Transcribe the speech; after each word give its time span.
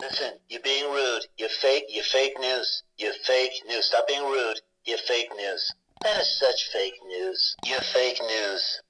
Listen, 0.00 0.34
you're 0.48 0.62
being 0.62 0.90
rude. 0.92 1.26
You're 1.38 1.48
fake. 1.48 1.84
You're 1.88 2.04
fake 2.04 2.38
news. 2.40 2.84
You're 2.98 3.12
fake 3.24 3.52
news. 3.66 3.86
Stop 3.86 4.06
being 4.06 4.22
rude. 4.22 4.60
You're 4.84 4.98
fake 4.98 5.28
news. 5.36 5.74
That 6.02 6.20
is 6.20 6.38
such 6.38 6.70
fake 6.72 6.94
news. 7.06 7.56
You're 7.66 7.80
fake 7.80 8.20
news. 8.20 8.80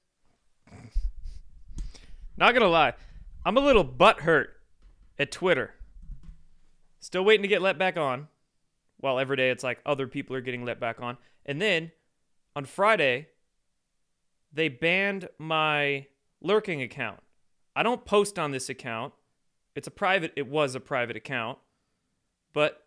Not 2.37 2.53
gonna 2.53 2.67
lie, 2.67 2.93
I'm 3.45 3.57
a 3.57 3.61
little 3.61 3.83
butthurt 3.83 4.47
at 5.17 5.31
Twitter. 5.31 5.73
Still 6.99 7.25
waiting 7.25 7.41
to 7.41 7.49
get 7.49 7.61
let 7.61 7.77
back 7.77 7.97
on. 7.97 8.27
While 8.97 9.19
every 9.19 9.35
day 9.35 9.49
it's 9.49 9.63
like 9.63 9.79
other 9.85 10.07
people 10.07 10.35
are 10.35 10.41
getting 10.41 10.63
let 10.63 10.79
back 10.79 11.01
on. 11.01 11.17
And 11.45 11.61
then 11.61 11.91
on 12.55 12.65
Friday, 12.65 13.27
they 14.53 14.69
banned 14.69 15.27
my 15.37 16.07
lurking 16.41 16.81
account. 16.81 17.19
I 17.75 17.83
don't 17.83 18.05
post 18.05 18.37
on 18.37 18.51
this 18.51 18.69
account. 18.69 19.13
It's 19.79 19.87
a 19.87 19.91
private, 19.91 20.33
it 20.35 20.49
was 20.49 20.75
a 20.75 20.81
private 20.81 21.15
account, 21.15 21.57
but 22.51 22.83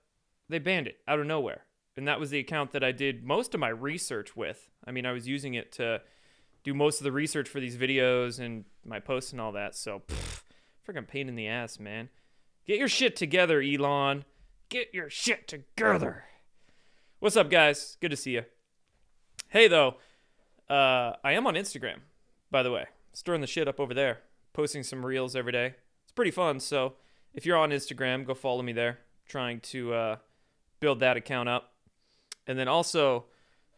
they 0.50 0.58
banned 0.58 0.86
it 0.89 0.99
out 1.08 1.21
of 1.21 1.26
nowhere. 1.26 1.62
And 1.96 2.07
that 2.07 2.21
was 2.21 2.29
the 2.29 2.39
account 2.39 2.72
that 2.72 2.85
I 2.85 2.93
did 2.93 3.25
most 3.25 3.54
of 3.54 3.61
my 3.61 3.71
research 3.71 4.36
with. 4.36 4.68
I 4.86 4.90
mean, 4.90 5.07
I 5.07 5.13
was 5.13 5.26
using 5.26 5.54
it 5.54 5.72
to 5.72 6.02
do 6.63 6.75
most 6.75 7.00
of 7.00 7.04
the 7.04 7.11
research 7.11 7.49
for 7.49 7.61
these 7.61 7.79
videos 7.79 8.39
and 8.39 8.66
my 8.85 9.00
posts 9.00 9.32
and 9.32 9.40
all 9.40 9.52
that. 9.52 9.75
So, 9.75 10.02
pff, 10.07 10.43
freaking 10.86 11.08
pain 11.08 11.30
in 11.30 11.35
the 11.35 11.49
ass, 11.49 11.80
man. 11.80 12.11
Get 12.66 12.79
your 12.79 12.89
shit 12.89 13.16
together, 13.16 13.63
Elon. 13.63 14.27
Get 14.68 14.93
your 14.93 15.08
shit 15.08 15.49
together. 15.49 16.24
What's 17.21 17.38
up, 17.38 17.49
guys? 17.49 17.96
Good 18.02 18.11
to 18.11 18.18
see 18.18 18.32
you. 18.32 18.44
Hey, 19.49 19.66
though, 19.66 19.96
uh, 20.68 21.14
I 21.24 21.32
am 21.32 21.46
on 21.46 21.54
Instagram, 21.54 22.00
by 22.50 22.63
the 22.63 22.71
way. 22.71 22.85
Stirring 23.14 23.40
the 23.40 23.46
shit 23.46 23.66
up 23.66 23.80
over 23.80 23.94
there. 23.94 24.18
Posting 24.52 24.82
some 24.82 25.07
reels 25.07 25.35
every 25.35 25.52
day. 25.52 25.77
It's 26.12 26.16
pretty 26.16 26.30
fun. 26.30 26.61
So, 26.61 26.96
if 27.32 27.46
you're 27.46 27.57
on 27.57 27.71
Instagram, 27.71 28.26
go 28.26 28.34
follow 28.34 28.61
me 28.61 28.75
there. 28.75 28.98
Trying 29.26 29.61
to 29.61 29.94
uh, 29.94 30.16
build 30.79 31.00
that 31.00 31.16
account 31.16 31.48
up. 31.48 31.72
And 32.46 32.58
then 32.58 32.68
also, 32.68 33.24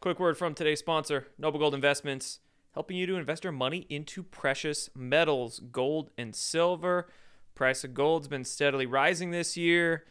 quick 0.01 0.19
word 0.19 0.37
from 0.37 0.53
today's 0.53 0.81
sponsor, 0.81 1.29
Noble 1.39 1.61
Gold 1.61 1.77
Investments 1.77 2.41
helping 2.73 2.97
you 2.97 3.07
to 3.07 3.15
invest 3.15 3.45
your 3.45 3.53
money 3.53 3.87
into 3.89 4.25
precious 4.25 4.91
metals, 4.97 5.61
gold 5.71 6.11
and 6.19 6.35
silver. 6.35 7.07
Price 7.55 7.85
of 7.85 7.95
gold's 7.95 8.27
been 8.27 8.43
steadily 8.43 8.85
rising 8.85 9.31
this 9.31 9.57
year, 9.57 10.03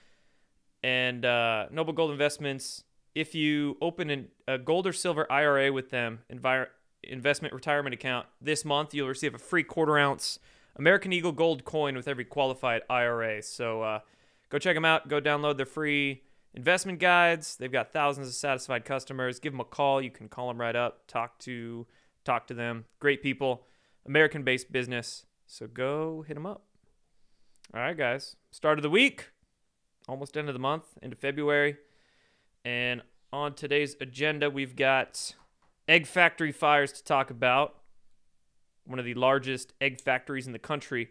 and 0.81 1.25
uh, 1.25 1.65
Noble 1.71 1.91
Gold 1.91 2.11
Investments. 2.11 2.85
If 3.13 3.35
you 3.35 3.75
open 3.81 4.09
an, 4.09 4.29
a 4.47 4.57
gold 4.57 4.87
or 4.87 4.93
silver 4.93 5.29
IRA 5.29 5.73
with 5.73 5.89
them, 5.89 6.19
investment 7.03 7.53
retirement 7.53 7.93
account 7.93 8.27
this 8.39 8.63
month, 8.63 8.93
you'll 8.93 9.09
receive 9.09 9.35
a 9.35 9.39
free 9.39 9.63
quarter 9.63 9.97
ounce 9.97 10.39
American 10.75 11.13
Eagle 11.13 11.31
gold 11.31 11.65
coin 11.65 11.95
with 11.95 12.07
every 12.07 12.25
qualified 12.25 12.81
IRA. 12.89 13.41
So 13.41 13.81
uh, 13.81 13.99
go 14.49 14.57
check 14.57 14.75
them 14.75 14.85
out. 14.85 15.07
Go 15.07 15.21
download 15.21 15.57
their 15.57 15.65
free 15.65 16.23
investment 16.53 16.99
guides. 16.99 17.55
They've 17.55 17.71
got 17.71 17.91
thousands 17.91 18.27
of 18.27 18.33
satisfied 18.33 18.85
customers. 18.85 19.39
Give 19.39 19.53
them 19.53 19.59
a 19.59 19.65
call. 19.65 20.01
You 20.01 20.11
can 20.11 20.29
call 20.29 20.47
them 20.47 20.59
right 20.59 20.75
up. 20.75 21.07
Talk 21.07 21.39
to 21.39 21.85
talk 22.23 22.47
to 22.47 22.53
them. 22.53 22.85
Great 22.99 23.21
people, 23.21 23.65
American 24.05 24.43
based 24.43 24.71
business. 24.71 25.25
So 25.45 25.67
go 25.67 26.23
hit 26.27 26.33
them 26.33 26.45
up. 26.45 26.63
All 27.73 27.81
right, 27.81 27.97
guys. 27.97 28.35
Start 28.51 28.77
of 28.77 28.83
the 28.83 28.89
week, 28.89 29.31
almost 30.07 30.37
end 30.37 30.47
of 30.47 30.53
the 30.53 30.59
month, 30.59 30.85
into 31.01 31.15
February. 31.15 31.77
And 32.63 33.01
on 33.31 33.55
today's 33.55 33.95
agenda, 33.99 34.49
we've 34.49 34.75
got 34.75 35.33
egg 35.87 36.07
factory 36.07 36.51
fires 36.51 36.91
to 36.93 37.03
talk 37.03 37.29
about. 37.29 37.75
One 38.85 38.99
of 38.99 39.05
the 39.05 39.13
largest 39.13 39.73
egg 39.79 40.01
factories 40.01 40.47
in 40.47 40.53
the 40.53 40.59
country 40.59 41.09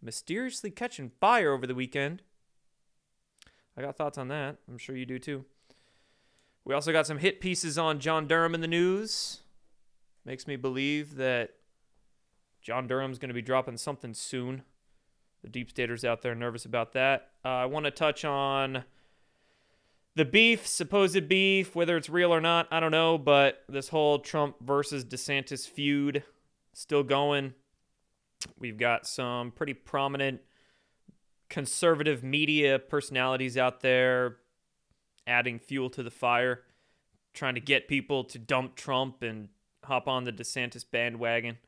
mysteriously 0.00 0.70
catching 0.70 1.10
fire 1.20 1.52
over 1.52 1.66
the 1.66 1.74
weekend. 1.74 2.22
I 3.76 3.82
got 3.82 3.96
thoughts 3.96 4.18
on 4.18 4.28
that. 4.28 4.56
I'm 4.68 4.78
sure 4.78 4.96
you 4.96 5.06
do 5.06 5.18
too. 5.18 5.44
We 6.64 6.74
also 6.74 6.92
got 6.92 7.06
some 7.06 7.18
hit 7.18 7.40
pieces 7.40 7.78
on 7.78 8.00
John 8.00 8.26
Durham 8.26 8.54
in 8.54 8.60
the 8.60 8.68
news 8.68 9.40
makes 10.24 10.46
me 10.46 10.56
believe 10.56 11.16
that 11.16 11.50
John 12.60 12.86
Durham's 12.86 13.18
going 13.18 13.28
to 13.28 13.34
be 13.34 13.42
dropping 13.42 13.76
something 13.76 14.14
soon. 14.14 14.62
The 15.42 15.48
deep 15.48 15.70
staters 15.70 16.04
out 16.04 16.22
there 16.22 16.34
nervous 16.34 16.64
about 16.64 16.92
that. 16.92 17.30
Uh, 17.44 17.48
I 17.48 17.66
want 17.66 17.86
to 17.86 17.90
touch 17.90 18.24
on 18.24 18.84
the 20.14 20.24
beef, 20.24 20.66
supposed 20.66 21.28
beef, 21.28 21.74
whether 21.74 21.96
it's 21.96 22.08
real 22.08 22.32
or 22.32 22.40
not, 22.40 22.68
I 22.70 22.78
don't 22.78 22.92
know, 22.92 23.18
but 23.18 23.64
this 23.68 23.88
whole 23.88 24.20
Trump 24.20 24.56
versus 24.60 25.04
DeSantis 25.04 25.68
feud 25.68 26.22
still 26.72 27.02
going. 27.02 27.54
We've 28.58 28.78
got 28.78 29.06
some 29.06 29.50
pretty 29.50 29.74
prominent 29.74 30.40
conservative 31.48 32.22
media 32.22 32.78
personalities 32.78 33.56
out 33.56 33.80
there 33.80 34.36
adding 35.26 35.58
fuel 35.58 35.90
to 35.90 36.02
the 36.02 36.10
fire, 36.10 36.62
trying 37.34 37.54
to 37.54 37.60
get 37.60 37.88
people 37.88 38.24
to 38.24 38.38
dump 38.38 38.74
Trump 38.74 39.22
and 39.22 39.48
hop 39.84 40.08
on 40.08 40.24
the 40.24 40.32
DeSantis 40.32 40.84
bandwagon. 40.90 41.58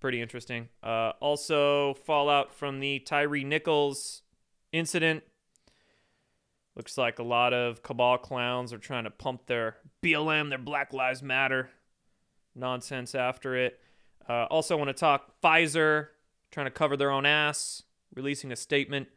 Pretty 0.00 0.20
interesting. 0.20 0.68
Uh, 0.82 1.12
also, 1.20 1.94
fallout 1.94 2.54
from 2.54 2.80
the 2.80 3.00
Tyre 3.00 3.44
Nichols 3.44 4.22
incident. 4.72 5.24
Looks 6.76 6.96
like 6.96 7.18
a 7.18 7.24
lot 7.24 7.52
of 7.52 7.82
cabal 7.82 8.18
clowns 8.18 8.72
are 8.72 8.78
trying 8.78 9.04
to 9.04 9.10
pump 9.10 9.46
their 9.46 9.78
BLM, 10.02 10.48
their 10.50 10.58
Black 10.58 10.92
Lives 10.92 11.24
Matter 11.24 11.70
nonsense 12.54 13.16
after 13.16 13.56
it. 13.56 13.80
Uh, 14.28 14.44
also, 14.50 14.76
want 14.76 14.88
to 14.88 14.94
talk 14.94 15.40
Pfizer 15.42 16.08
trying 16.50 16.66
to 16.66 16.70
cover 16.70 16.96
their 16.96 17.10
own 17.10 17.26
ass, 17.26 17.82
releasing 18.14 18.52
a 18.52 18.56
statement 18.56 19.08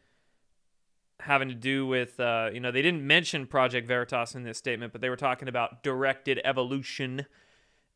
having 1.19 1.49
to 1.49 1.53
do 1.53 1.85
with, 1.85 2.19
uh, 2.19 2.49
you 2.51 2.59
know, 2.59 2.72
they 2.72 2.81
didn't 2.81 3.05
mention 3.05 3.45
Project 3.45 3.88
Veritas 3.88 4.33
in 4.33 4.41
this 4.41 4.57
statement, 4.57 4.91
but 4.91 5.01
they 5.01 5.09
were 5.09 5.16
talking 5.16 5.47
about 5.47 5.83
directed 5.83 6.41
evolution 6.44 7.27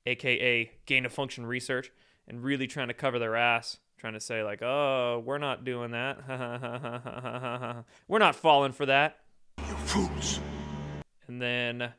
aka 0.06 0.72
gain 0.86 1.06
of 1.06 1.14
function 1.14 1.46
research, 1.46 1.92
and 2.28 2.44
really 2.44 2.68
trying 2.68 2.88
to 2.88 2.94
cover 2.94 3.20
their 3.20 3.36
ass, 3.36 3.78
trying 3.98 4.14
to 4.14 4.20
say, 4.20 4.44
like, 4.44 4.62
oh, 4.62 5.22
we're 5.26 5.38
not 5.38 5.66
doing 5.66 5.92
that. 5.92 7.86
we're 8.08 8.20
not 8.20 8.36
falling 8.36 8.72
for 8.72 8.86
that. 8.86 9.18
You 9.60 9.76
fools. 9.86 10.40
And 11.28 11.42
then 11.42 11.82
a 11.82 11.94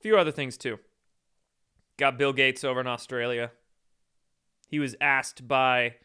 few 0.00 0.16
other 0.16 0.32
things 0.32 0.56
too. 0.56 0.78
Got 1.98 2.16
Bill 2.16 2.32
Gates 2.32 2.64
over 2.64 2.80
in 2.80 2.86
Australia. 2.86 3.50
He 4.70 4.78
was 4.78 4.94
asked 5.00 5.48
by 5.48 5.96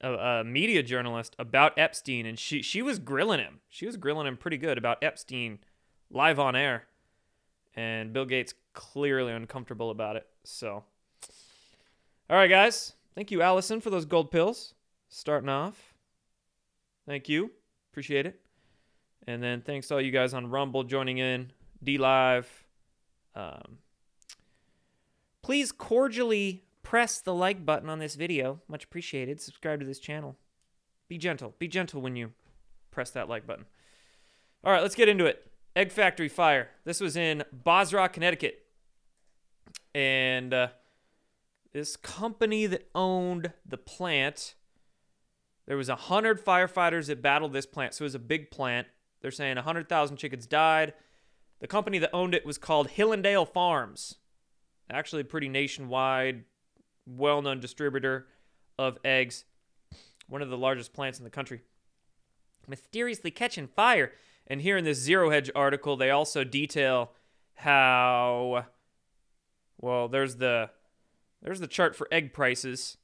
a, 0.00 0.12
a, 0.12 0.44
media 0.44 0.82
journalist 0.82 1.34
about 1.38 1.78
Epstein, 1.78 2.26
and 2.26 2.38
she 2.38 2.60
she 2.60 2.82
was 2.82 2.98
grilling 2.98 3.40
him. 3.40 3.60
She 3.70 3.86
was 3.86 3.96
grilling 3.96 4.26
him 4.26 4.36
pretty 4.36 4.58
good 4.58 4.76
about 4.76 5.02
Epstein 5.02 5.60
live 6.10 6.38
on 6.38 6.54
air. 6.54 6.84
And 7.74 8.12
Bill 8.12 8.26
Gates 8.26 8.54
clearly 8.72 9.32
uncomfortable 9.32 9.90
about 9.90 10.16
it. 10.16 10.26
So, 10.44 10.84
all 12.28 12.36
right, 12.36 12.48
guys. 12.48 12.92
Thank 13.14 13.30
you, 13.30 13.42
Allison, 13.42 13.80
for 13.80 13.90
those 13.90 14.04
gold 14.04 14.30
pills. 14.30 14.74
Starting 15.08 15.48
off. 15.48 15.94
Thank 17.06 17.28
you. 17.28 17.50
Appreciate 17.90 18.26
it. 18.26 18.40
And 19.26 19.42
then 19.42 19.62
thanks 19.62 19.88
to 19.88 19.94
all 19.94 20.00
you 20.00 20.10
guys 20.10 20.34
on 20.34 20.50
Rumble 20.50 20.84
joining 20.84 21.18
in, 21.18 21.50
D 21.82 21.96
Live. 21.96 22.66
Um, 23.34 23.78
please 25.42 25.72
cordially 25.72 26.64
press 26.84 27.20
the 27.20 27.34
like 27.34 27.66
button 27.66 27.90
on 27.90 27.98
this 27.98 28.14
video. 28.14 28.60
Much 28.68 28.84
appreciated. 28.84 29.40
Subscribe 29.40 29.80
to 29.80 29.86
this 29.86 29.98
channel. 29.98 30.36
Be 31.08 31.18
gentle. 31.18 31.54
Be 31.58 31.66
gentle 31.66 32.00
when 32.00 32.14
you 32.14 32.30
press 32.92 33.10
that 33.10 33.28
like 33.28 33.46
button. 33.46 33.64
All 34.62 34.72
right, 34.72 34.82
let's 34.82 34.94
get 34.94 35.08
into 35.08 35.26
it. 35.26 35.50
Egg 35.74 35.90
Factory 35.90 36.28
Fire. 36.28 36.70
This 36.84 37.00
was 37.00 37.16
in 37.16 37.42
Bozrah, 37.52 38.08
Connecticut 38.08 38.64
and 39.94 40.52
uh, 40.52 40.68
this 41.72 41.96
company 41.96 42.66
that 42.66 42.88
owned 42.94 43.52
the 43.64 43.78
plant 43.78 44.54
there 45.66 45.76
was 45.78 45.88
a 45.88 45.96
hundred 45.96 46.44
firefighters 46.44 47.06
that 47.06 47.22
battled 47.22 47.52
this 47.52 47.66
plant 47.66 47.94
so 47.94 48.02
it 48.02 48.06
was 48.06 48.14
a 48.14 48.20
big 48.20 48.50
plant 48.50 48.86
they're 49.20 49.30
saying 49.30 49.56
100000 49.56 50.16
chickens 50.16 50.46
died 50.46 50.94
the 51.60 51.66
company 51.66 51.98
that 51.98 52.10
owned 52.12 52.34
it 52.34 52.44
was 52.44 52.58
called 52.58 52.88
Hillandale 52.88 53.48
farms 53.48 54.16
actually 54.90 55.22
pretty 55.22 55.48
nationwide 55.48 56.44
well-known 57.06 57.60
distributor 57.60 58.26
of 58.78 58.98
eggs 59.04 59.44
one 60.28 60.42
of 60.42 60.48
the 60.48 60.58
largest 60.58 60.92
plants 60.92 61.18
in 61.18 61.24
the 61.24 61.30
country 61.30 61.62
mysteriously 62.66 63.30
catching 63.30 63.66
fire 63.66 64.12
and 64.46 64.62
here 64.62 64.76
in 64.76 64.84
this 64.84 64.98
zero 64.98 65.30
hedge 65.30 65.50
article 65.54 65.96
they 65.96 66.10
also 66.10 66.44
detail 66.44 67.12
how 67.56 68.64
well, 69.84 70.08
there's 70.08 70.36
the 70.36 70.70
there's 71.42 71.60
the 71.60 71.66
chart 71.66 71.94
for 71.94 72.08
egg 72.10 72.32
prices. 72.32 72.96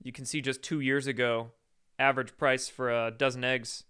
You 0.00 0.12
can 0.12 0.24
see 0.24 0.40
just 0.40 0.62
2 0.62 0.78
years 0.78 1.08
ago, 1.08 1.50
average 1.98 2.36
price 2.38 2.68
for 2.68 2.88
a 2.88 3.10
dozen 3.10 3.42
eggs 3.42 3.82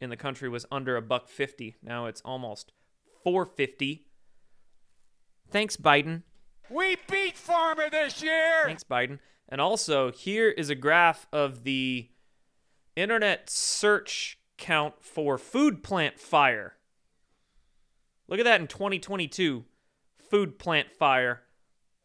in 0.00 0.10
the 0.10 0.16
country 0.16 0.48
was 0.48 0.66
under 0.72 0.96
a 0.96 1.02
buck 1.02 1.28
50. 1.28 1.76
Now 1.82 2.06
it's 2.06 2.20
almost 2.22 2.72
450. 3.22 4.06
Thanks 5.50 5.76
Biden. 5.76 6.22
We 6.72 6.96
beat 7.10 7.36
farmer 7.36 7.90
this 7.90 8.22
year. 8.22 8.62
Thanks 8.64 8.84
Biden. 8.84 9.18
And 9.48 9.60
also, 9.60 10.10
here 10.10 10.48
is 10.48 10.70
a 10.70 10.74
graph 10.74 11.26
of 11.32 11.64
the 11.64 12.08
internet 12.96 13.50
search 13.50 14.38
count 14.56 14.94
for 15.00 15.36
food 15.36 15.82
plant 15.82 16.18
fire. 16.18 16.76
Look 18.28 18.38
at 18.38 18.44
that 18.44 18.60
in 18.60 18.66
2022. 18.66 19.64
Food 20.30 20.58
plant 20.58 20.90
fire. 20.90 21.42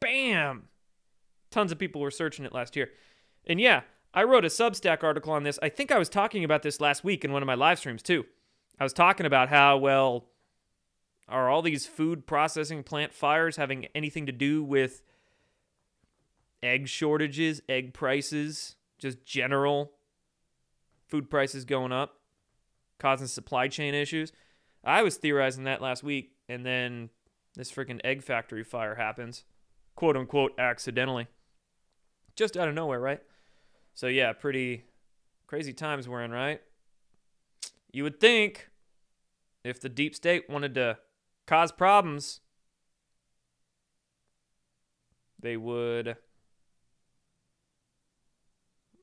Bam! 0.02 0.68
Tons 1.50 1.72
of 1.72 1.80
people 1.80 2.02
were 2.02 2.12
searching 2.12 2.44
it 2.44 2.54
last 2.54 2.76
year. 2.76 2.90
And 3.46 3.62
yeah, 3.62 3.82
I 4.14 4.24
wrote 4.24 4.44
a 4.44 4.50
Substack 4.50 5.04
article 5.04 5.32
on 5.32 5.44
this. 5.44 5.58
I 5.62 5.70
think 5.70 5.92
I 5.92 5.98
was 5.98 6.10
talking 6.10 6.44
about 6.44 6.64
this 6.64 6.82
last 6.82 7.06
week 7.06 7.24
in 7.24 7.32
one 7.32 7.42
of 7.42 7.48
my 7.48 7.56
live 7.56 7.80
streams 7.80 8.04
too. 8.04 8.26
I 8.80 8.84
was 8.84 8.94
talking 8.94 9.26
about 9.26 9.48
how, 9.48 9.78
well, 9.78 10.26
are 11.30 11.50
all 11.50 11.62
these 11.62 11.86
food 11.86 12.26
processing 12.26 12.84
plant 12.84 13.14
fires 13.14 13.58
having 13.58 13.88
anything 13.94 14.26
to 14.26 14.32
do 14.32 14.64
with 14.64 15.02
egg 16.64 16.88
shortages, 16.88 17.62
egg 17.68 17.94
prices, 17.94 18.76
just 18.98 19.26
general 19.26 19.92
food 21.08 21.30
prices 21.30 21.66
going 21.66 21.92
up, 21.92 22.20
causing 23.00 23.28
supply 23.28 23.68
chain 23.68 23.94
issues? 23.94 24.32
I 24.84 25.04
was 25.04 25.18
theorizing 25.18 25.66
that 25.66 25.82
last 25.82 26.04
week, 26.04 26.32
and 26.48 26.66
then 26.66 27.10
this 27.56 27.72
freaking 27.72 28.00
egg 28.06 28.24
factory 28.24 28.64
fire 28.64 28.96
happens, 28.96 29.44
quote 29.96 30.16
unquote, 30.16 30.54
accidentally. 30.58 31.28
Just 32.36 32.56
out 32.56 32.70
of 32.70 32.76
nowhere, 32.76 33.00
right? 33.00 33.22
So, 33.96 34.08
yeah, 34.08 34.32
pretty 34.32 34.86
crazy 35.48 35.74
times 35.74 36.08
we're 36.08 36.24
in, 36.24 36.32
right? 36.32 36.62
You 37.92 38.04
would 38.04 38.20
think 38.20 38.70
if 39.64 39.82
the 39.82 39.90
deep 39.90 40.16
state 40.16 40.50
wanted 40.50 40.76
to 40.76 41.00
cause 41.48 41.72
problems, 41.72 42.42
they 45.40 45.58
would, 45.58 46.18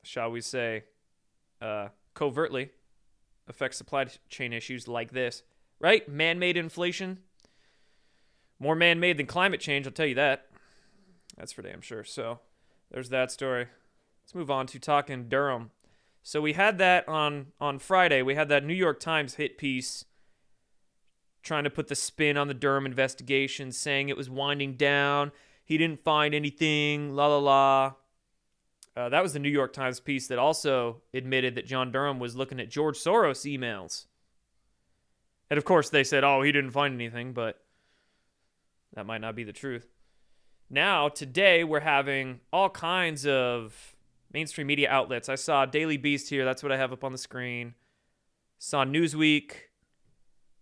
shall 0.03 0.31
we 0.31 0.39
say, 0.39 0.83
uh, 1.61 1.89
covertly 2.13 2.69
affect 3.47 3.75
supply 3.75 4.05
chain 4.29 4.53
issues 4.53 4.87
like 4.87 5.11
this, 5.11 5.43
right? 5.79 6.07
Man 6.07 6.39
made 6.39 6.57
inflation. 6.57 7.19
More 8.59 8.75
man 8.75 8.99
made 8.99 9.17
than 9.17 9.25
climate 9.25 9.59
change, 9.59 9.85
I'll 9.85 9.91
tell 9.91 10.05
you 10.05 10.15
that. 10.15 10.47
That's 11.37 11.51
for 11.51 11.61
damn 11.61 11.81
sure. 11.81 12.03
So 12.03 12.39
there's 12.91 13.09
that 13.09 13.31
story. 13.31 13.67
Let's 14.23 14.35
move 14.35 14.49
on 14.49 14.67
to 14.67 14.79
talking 14.79 15.27
Durham. 15.27 15.71
So 16.23 16.41
we 16.41 16.53
had 16.53 16.77
that 16.79 17.07
on 17.07 17.47
on 17.59 17.77
Friday. 17.79 18.21
We 18.21 18.35
had 18.35 18.49
that 18.49 18.65
New 18.65 18.73
York 18.73 18.99
Times 18.99 19.35
hit 19.35 19.57
piece 19.57 20.05
trying 21.45 21.63
to 21.63 21.69
put 21.69 21.87
the 21.87 21.95
spin 21.95 22.35
on 22.35 22.47
the 22.49 22.53
Durham 22.53 22.85
investigation, 22.85 23.71
saying 23.71 24.09
it 24.09 24.17
was 24.17 24.29
winding 24.29 24.73
down. 24.73 25.31
He 25.63 25.77
didn't 25.77 26.03
find 26.03 26.35
anything. 26.35 27.15
La 27.15 27.27
la 27.27 27.37
la. 27.37 27.93
Uh, 28.97 29.09
that 29.09 29.23
was 29.23 29.33
the 29.33 29.39
New 29.39 29.49
York 29.49 29.71
Times 29.71 29.99
piece 29.99 30.27
that 30.27 30.39
also 30.39 31.01
admitted 31.13 31.55
that 31.55 31.65
John 31.67 31.91
Durham 31.91 32.19
was 32.19 32.35
looking 32.35 32.59
at 32.59 32.69
George 32.69 32.97
Soros 32.97 33.45
emails. 33.45 34.05
And 35.49 35.57
of 35.57 35.65
course, 35.65 35.89
they 35.89 36.03
said, 36.03 36.23
oh, 36.23 36.41
he 36.41 36.51
didn't 36.51 36.71
find 36.71 36.95
anything, 36.95 37.33
but 37.33 37.61
that 38.93 39.05
might 39.05 39.21
not 39.21 39.35
be 39.35 39.43
the 39.43 39.53
truth. 39.53 39.87
Now, 40.69 41.09
today, 41.09 41.63
we're 41.63 41.81
having 41.81 42.39
all 42.51 42.69
kinds 42.69 43.27
of 43.27 43.95
mainstream 44.33 44.67
media 44.67 44.89
outlets. 44.89 45.29
I 45.29 45.35
saw 45.35 45.65
Daily 45.65 45.97
Beast 45.97 46.29
here. 46.29 46.43
That's 46.43 46.63
what 46.63 46.71
I 46.71 46.77
have 46.77 46.91
up 46.91 47.03
on 47.03 47.11
the 47.11 47.17
screen. 47.17 47.75
Saw 48.57 48.83
Newsweek. 48.83 49.51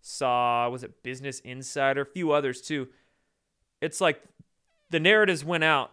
Saw, 0.06 0.68
was 0.68 0.84
it 0.84 1.02
Business 1.02 1.40
Insider? 1.40 2.02
A 2.02 2.06
few 2.06 2.32
others 2.32 2.60
too. 2.60 2.88
It's 3.80 4.02
like 4.02 4.22
the 4.90 5.00
narratives 5.00 5.42
went 5.46 5.64
out, 5.64 5.92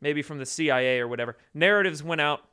maybe 0.00 0.22
from 0.22 0.38
the 0.38 0.46
CIA 0.46 1.00
or 1.00 1.08
whatever. 1.08 1.36
Narratives 1.52 2.04
went 2.04 2.20
out, 2.20 2.44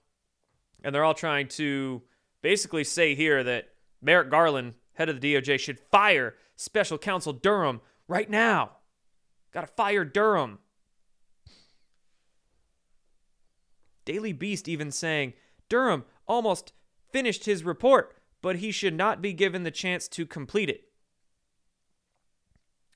and 0.84 0.96
they're 0.96 1.04
all 1.04 1.14
trying 1.14 1.48
to 1.50 2.02
basically 2.42 2.84
say 2.84 3.14
here 3.14 3.44
that 3.44 3.70
Merrick 4.02 4.32
Garland, 4.32 4.74
head 4.94 5.10
of 5.10 5.22
the 5.22 5.36
DOJ, 5.36 5.60
should 5.60 5.80
fire 5.80 6.34
special 6.56 6.98
counsel 6.98 7.34
Durham 7.34 7.80
right 8.08 8.30
now. 8.30 8.72
Got 9.52 9.62
to 9.62 9.68
fire 9.68 10.04
Durham. 10.04 10.58
Daily 14.06 14.34
Beast 14.34 14.68
even 14.68 14.90
saying 14.90 15.34
Durham 15.70 16.04
almost 16.28 16.74
finished 17.12 17.46
his 17.46 17.64
report, 17.64 18.16
but 18.42 18.58
he 18.58 18.72
should 18.72 18.94
not 18.94 19.22
be 19.22 19.34
given 19.34 19.64
the 19.64 19.72
chance 19.72 20.08
to 20.10 20.26
complete 20.26 20.70
it. 20.70 20.86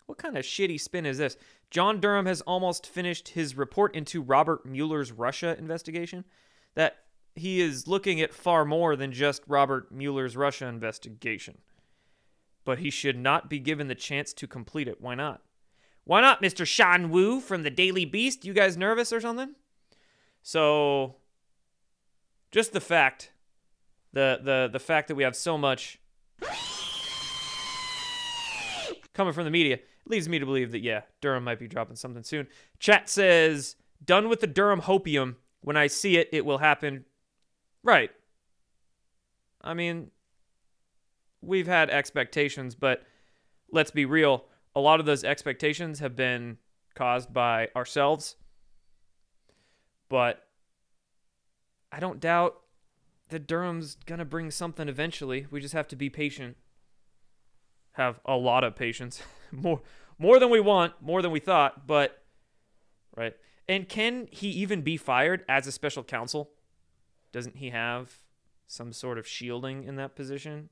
What 0.05 0.17
kind 0.17 0.37
of 0.37 0.45
shitty 0.45 0.79
spin 0.79 1.05
is 1.05 1.17
this? 1.17 1.37
John 1.71 1.99
Durham 1.99 2.25
has 2.25 2.41
almost 2.41 2.85
finished 2.85 3.29
his 3.29 3.57
report 3.57 3.95
into 3.95 4.21
Robert 4.21 4.65
Mueller's 4.65 5.11
Russia 5.11 5.55
investigation. 5.57 6.25
That 6.75 6.97
he 7.35 7.59
is 7.59 7.87
looking 7.87 8.21
at 8.21 8.33
far 8.33 8.65
more 8.65 8.95
than 8.95 9.11
just 9.11 9.41
Robert 9.47 9.91
Mueller's 9.91 10.37
Russia 10.37 10.67
investigation. 10.67 11.57
But 12.63 12.79
he 12.79 12.89
should 12.89 13.17
not 13.17 13.49
be 13.49 13.59
given 13.59 13.87
the 13.87 13.95
chance 13.95 14.33
to 14.33 14.47
complete 14.47 14.87
it. 14.87 15.01
Why 15.01 15.15
not? 15.15 15.41
Why 16.03 16.21
not, 16.21 16.41
Mr. 16.41 16.65
Shan 16.65 17.09
Wu 17.09 17.39
from 17.39 17.63
the 17.63 17.71
Daily 17.71 18.05
Beast? 18.05 18.45
You 18.45 18.53
guys 18.53 18.77
nervous 18.77 19.11
or 19.11 19.19
something? 19.19 19.55
So 20.43 21.15
just 22.51 22.73
the 22.73 22.79
fact 22.79 23.31
the 24.15 24.39
the 24.41 24.69
the 24.73 24.79
fact 24.79 25.09
that 25.09 25.15
we 25.15 25.21
have 25.23 25.35
so 25.35 25.57
much 25.57 25.99
coming 29.13 29.33
from 29.33 29.45
the 29.45 29.51
media 29.51 29.77
leads 30.07 30.27
me 30.27 30.39
to 30.39 30.45
believe 30.45 30.71
that 30.71 30.79
yeah, 30.79 31.01
Durham 31.21 31.43
might 31.43 31.59
be 31.59 31.67
dropping 31.67 31.95
something 31.95 32.23
soon. 32.23 32.47
Chat 32.79 33.07
says, 33.07 33.75
"Done 34.03 34.27
with 34.27 34.39
the 34.39 34.47
Durham 34.47 34.81
hopium. 34.81 35.35
When 35.61 35.77
I 35.77 35.85
see 35.85 36.17
it, 36.17 36.29
it 36.31 36.43
will 36.45 36.57
happen." 36.57 37.05
Right. 37.83 38.09
I 39.61 39.75
mean, 39.75 40.09
we've 41.41 41.67
had 41.67 41.91
expectations, 41.91 42.73
but 42.73 43.03
let's 43.71 43.91
be 43.91 44.05
real. 44.05 44.45
A 44.75 44.79
lot 44.79 44.99
of 44.99 45.05
those 45.05 45.23
expectations 45.23 45.99
have 45.99 46.15
been 46.15 46.57
caused 46.95 47.31
by 47.31 47.69
ourselves 47.75 48.37
but 50.09 50.47
I 51.91 51.99
don't 51.99 52.19
doubt 52.19 52.55
that 53.29 53.47
Durham's 53.47 53.95
going 54.05 54.19
to 54.19 54.25
bring 54.25 54.51
something 54.51 54.87
eventually. 54.87 55.47
We 55.49 55.59
just 55.59 55.73
have 55.73 55.87
to 55.89 55.95
be 55.95 56.09
patient. 56.09 56.57
Have 57.93 58.19
a 58.25 58.35
lot 58.35 58.63
of 58.63 58.75
patience. 58.75 59.21
more 59.51 59.81
more 60.17 60.39
than 60.39 60.49
we 60.49 60.59
want, 60.59 60.93
more 61.01 61.21
than 61.21 61.31
we 61.31 61.39
thought, 61.39 61.87
but 61.87 62.23
right. 63.15 63.33
And 63.67 63.89
can 63.89 64.27
he 64.31 64.49
even 64.49 64.81
be 64.81 64.95
fired 64.97 65.43
as 65.49 65.67
a 65.67 65.71
special 65.71 66.03
counsel? 66.03 66.51
Doesn't 67.31 67.57
he 67.57 67.71
have 67.71 68.19
some 68.67 68.93
sort 68.93 69.17
of 69.17 69.27
shielding 69.27 69.83
in 69.83 69.95
that 69.95 70.15
position? 70.15 70.69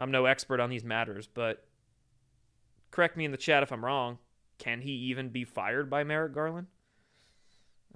I'm 0.00 0.10
no 0.10 0.24
expert 0.24 0.58
on 0.58 0.70
these 0.70 0.82
matters, 0.82 1.28
but 1.32 1.64
correct 2.90 3.16
me 3.16 3.24
in 3.24 3.30
the 3.30 3.36
chat 3.36 3.62
if 3.62 3.70
I'm 3.70 3.84
wrong. 3.84 4.18
Can 4.58 4.80
he 4.80 4.92
even 4.92 5.28
be 5.28 5.44
fired 5.44 5.88
by 5.88 6.02
Merrick 6.02 6.34
Garland? 6.34 6.66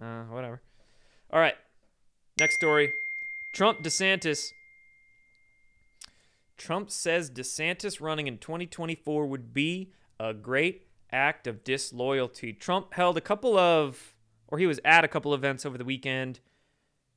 Uh, 0.00 0.24
whatever. 0.24 0.62
All 1.32 1.40
right. 1.40 1.54
Next 2.38 2.56
story. 2.56 2.92
Trump 3.56 3.82
DeSantis. 3.82 4.52
Trump 6.58 6.90
says 6.90 7.30
DeSantis 7.30 8.02
running 8.02 8.26
in 8.26 8.36
2024 8.36 9.26
would 9.26 9.54
be 9.54 9.94
a 10.20 10.34
great 10.34 10.88
act 11.10 11.46
of 11.46 11.64
disloyalty. 11.64 12.52
Trump 12.52 12.92
held 12.92 13.16
a 13.16 13.22
couple 13.22 13.56
of, 13.56 14.14
or 14.48 14.58
he 14.58 14.66
was 14.66 14.78
at 14.84 15.06
a 15.06 15.08
couple 15.08 15.32
events 15.32 15.64
over 15.64 15.78
the 15.78 15.86
weekend, 15.86 16.40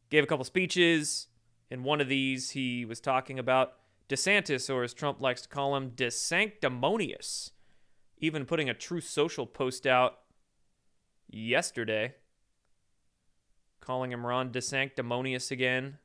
gave 0.10 0.24
a 0.24 0.28
couple 0.28 0.46
speeches. 0.46 1.28
In 1.70 1.84
one 1.84 2.00
of 2.00 2.08
these, 2.08 2.52
he 2.52 2.86
was 2.86 3.02
talking 3.02 3.38
about 3.38 3.74
DeSantis, 4.08 4.74
or 4.74 4.84
as 4.84 4.94
Trump 4.94 5.20
likes 5.20 5.42
to 5.42 5.50
call 5.50 5.76
him, 5.76 5.92
DeSanctimonious. 5.92 7.52
Even 8.20 8.46
putting 8.46 8.70
a 8.70 8.74
Truth 8.74 9.10
Social 9.10 9.46
post 9.46 9.86
out 9.86 10.20
yesterday 11.30 12.16
calling 13.82 14.14
him 14.14 14.26
Ron 14.26 14.54
DeSanctimonious 14.54 15.52
again, 15.52 15.98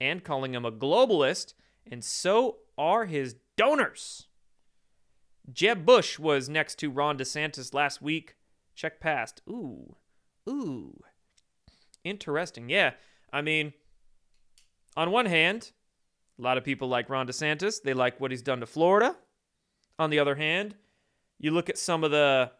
and 0.00 0.24
calling 0.24 0.54
him 0.54 0.64
a 0.64 0.72
globalist, 0.72 1.54
and 1.90 2.04
so 2.04 2.58
are 2.76 3.06
his 3.06 3.36
donors. 3.56 4.26
Jeb 5.52 5.86
Bush 5.86 6.18
was 6.18 6.48
next 6.48 6.76
to 6.80 6.90
Ron 6.90 7.16
DeSantis 7.18 7.72
last 7.72 8.02
week. 8.02 8.36
Check 8.74 9.00
past. 9.00 9.42
Ooh, 9.48 9.96
ooh. 10.48 10.98
Interesting. 12.04 12.68
Yeah. 12.68 12.92
I 13.32 13.42
mean, 13.42 13.72
on 14.96 15.10
one 15.10 15.26
hand, 15.26 15.72
a 16.38 16.42
lot 16.42 16.58
of 16.58 16.64
people 16.64 16.88
like 16.88 17.08
Ron 17.08 17.26
DeSantis. 17.26 17.82
They 17.82 17.94
like 17.94 18.20
what 18.20 18.30
he's 18.30 18.42
done 18.42 18.60
to 18.60 18.66
Florida. 18.66 19.16
On 19.98 20.10
the 20.10 20.18
other 20.18 20.34
hand, 20.34 20.74
you 21.38 21.50
look 21.50 21.68
at 21.68 21.78
some 21.78 22.04
of 22.04 22.10
the 22.10 22.50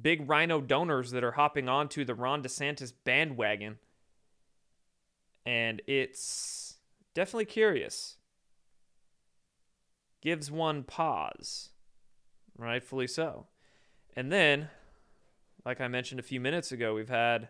big 0.00 0.28
RINO 0.28 0.60
donors 0.62 1.10
that 1.10 1.24
are 1.24 1.32
hopping 1.32 1.68
onto 1.68 2.04
the 2.04 2.14
Ron 2.14 2.42
DeSantis 2.42 2.92
bandwagon. 3.04 3.78
And 5.44 5.82
it's 5.86 6.76
definitely 7.14 7.46
curious. 7.46 8.16
Gives 10.20 10.50
one 10.50 10.84
pause. 10.84 11.70
Rightfully 12.56 13.06
so. 13.06 13.46
And 14.14 14.30
then, 14.30 14.68
like 15.64 15.80
I 15.80 15.88
mentioned 15.88 16.20
a 16.20 16.24
few 16.24 16.40
minutes 16.40 16.70
ago, 16.70 16.94
we've 16.94 17.08
had 17.08 17.48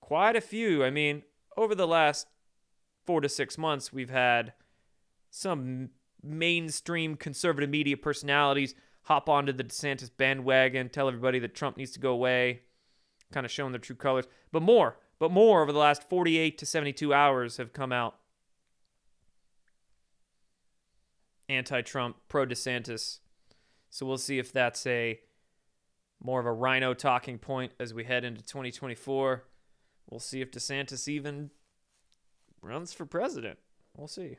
quite 0.00 0.36
a 0.36 0.40
few. 0.40 0.84
I 0.84 0.90
mean, 0.90 1.22
over 1.56 1.74
the 1.74 1.86
last 1.86 2.26
four 3.06 3.20
to 3.20 3.28
six 3.28 3.56
months, 3.56 3.92
we've 3.92 4.10
had 4.10 4.52
some 5.30 5.90
mainstream 6.22 7.16
conservative 7.16 7.70
media 7.70 7.96
personalities 7.96 8.74
hop 9.02 9.28
onto 9.28 9.52
the 9.52 9.62
DeSantis 9.62 10.10
bandwagon, 10.16 10.88
tell 10.88 11.06
everybody 11.06 11.38
that 11.38 11.54
Trump 11.54 11.76
needs 11.76 11.92
to 11.92 12.00
go 12.00 12.10
away, 12.10 12.62
kind 13.32 13.46
of 13.46 13.52
showing 13.52 13.70
their 13.70 13.78
true 13.78 13.94
colors. 13.94 14.24
But 14.50 14.62
more, 14.62 14.98
but 15.18 15.30
more 15.30 15.62
over 15.62 15.72
the 15.72 15.78
last 15.78 16.08
48 16.08 16.58
to 16.58 16.66
72 16.66 17.12
hours 17.12 17.56
have 17.56 17.72
come 17.72 17.92
out 17.92 18.16
anti 21.48 21.80
Trump, 21.82 22.16
pro 22.28 22.46
DeSantis. 22.46 23.18
So 23.90 24.06
we'll 24.06 24.18
see 24.18 24.38
if 24.38 24.52
that's 24.52 24.86
a 24.86 25.20
more 26.22 26.40
of 26.40 26.46
a 26.46 26.52
RINO 26.52 26.94
talking 26.94 27.38
point 27.38 27.72
as 27.78 27.94
we 27.94 28.04
head 28.04 28.24
into 28.24 28.42
2024. 28.42 29.44
We'll 30.08 30.20
see 30.20 30.40
if 30.40 30.50
DeSantis 30.50 31.08
even 31.08 31.50
runs 32.62 32.92
for 32.92 33.06
president. 33.06 33.58
We'll 33.96 34.08
see. 34.08 34.38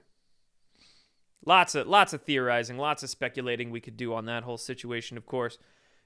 Lots 1.45 1.75
of 1.75 1.87
lots 1.87 2.13
of 2.13 2.23
theorizing, 2.23 2.77
lots 2.77 3.03
of 3.03 3.09
speculating 3.09 3.71
we 3.71 3.79
could 3.79 3.95
do 3.95 4.13
on 4.13 4.25
that 4.25 4.43
whole 4.43 4.57
situation, 4.57 5.17
of 5.17 5.25
course. 5.25 5.57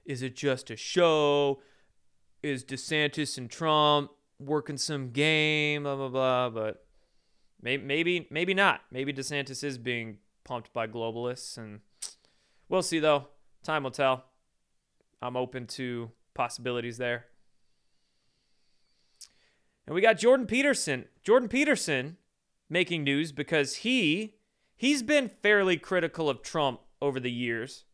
Is 0.06 0.22
it 0.22 0.36
just 0.36 0.70
a 0.70 0.76
show? 0.76 1.62
Is 2.44 2.64
DeSantis 2.64 3.38
and 3.38 3.50
Trump 3.50 4.12
working 4.42 4.78
some 4.78 5.12
game? 5.12 5.84
Blah 5.84 5.96
blah 5.96 6.10
blah. 6.10 6.50
But 6.50 6.86
maybe 7.62 7.84
maybe 7.84 8.28
maybe 8.30 8.54
not. 8.54 8.82
Maybe 8.92 9.14
DeSantis 9.14 9.64
is 9.64 9.78
being 9.78 10.18
pumped 10.44 10.74
by 10.74 10.88
globalists, 10.88 11.58
and 11.58 11.82
we'll 12.70 12.82
see 12.82 13.00
though. 13.00 13.28
Time 13.64 13.84
will 13.84 13.92
tell. 13.92 14.26
I'm 15.22 15.38
open 15.38 15.68
to 15.68 16.12
possibilities 16.34 16.98
there. 16.98 17.26
And 19.86 19.94
we 19.94 20.02
got 20.02 20.18
Jordan 20.18 20.48
Peterson. 20.48 21.06
Jordan 21.24 21.50
Peterson 21.50 22.18
making 22.70 23.04
news 23.04 23.32
because 23.32 23.78
he 23.78 24.36
he's 24.76 25.04
been 25.04 25.30
fairly 25.30 25.78
critical 25.78 26.30
of 26.30 26.42
Trump 26.42 26.82
over 27.02 27.20
the 27.20 27.32
years. 27.32 27.86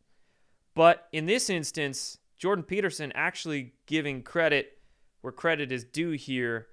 But 0.74 1.08
in 1.12 1.26
this 1.26 1.50
instance, 1.50 2.18
Jordan 2.38 2.64
Peterson 2.64 3.12
actually 3.14 3.74
giving 3.86 4.22
credit 4.22 4.77
where 5.20 5.32
credit 5.32 5.72
is 5.72 5.84
due 5.84 6.12
here 6.12 6.68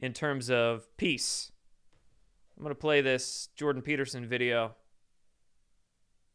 in 0.00 0.12
terms 0.12 0.50
of 0.50 0.86
peace. 0.96 1.52
I'm 2.56 2.62
going 2.62 2.74
to 2.74 2.80
play 2.80 3.00
this 3.00 3.48
Jordan 3.54 3.82
Peterson 3.82 4.26
video. 4.26 4.74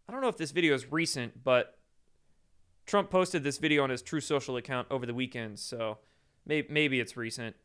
I 0.08 0.12
don't 0.12 0.22
know 0.22 0.28
if 0.28 0.38
this 0.38 0.52
video 0.52 0.74
is 0.74 0.92
recent, 0.92 1.44
but 1.44 1.78
Trump 2.86 3.10
posted 3.10 3.44
this 3.44 3.58
video 3.58 3.84
on 3.84 3.90
his 3.90 4.02
Truth 4.02 4.26
Social 4.26 4.58
account 4.58 4.88
over 4.90 5.06
the 5.06 5.14
weekend, 5.14 5.60
so 5.60 6.00
maybe, 6.46 6.68
maybe 6.72 7.00
it's 7.00 7.16
recent. 7.16 7.56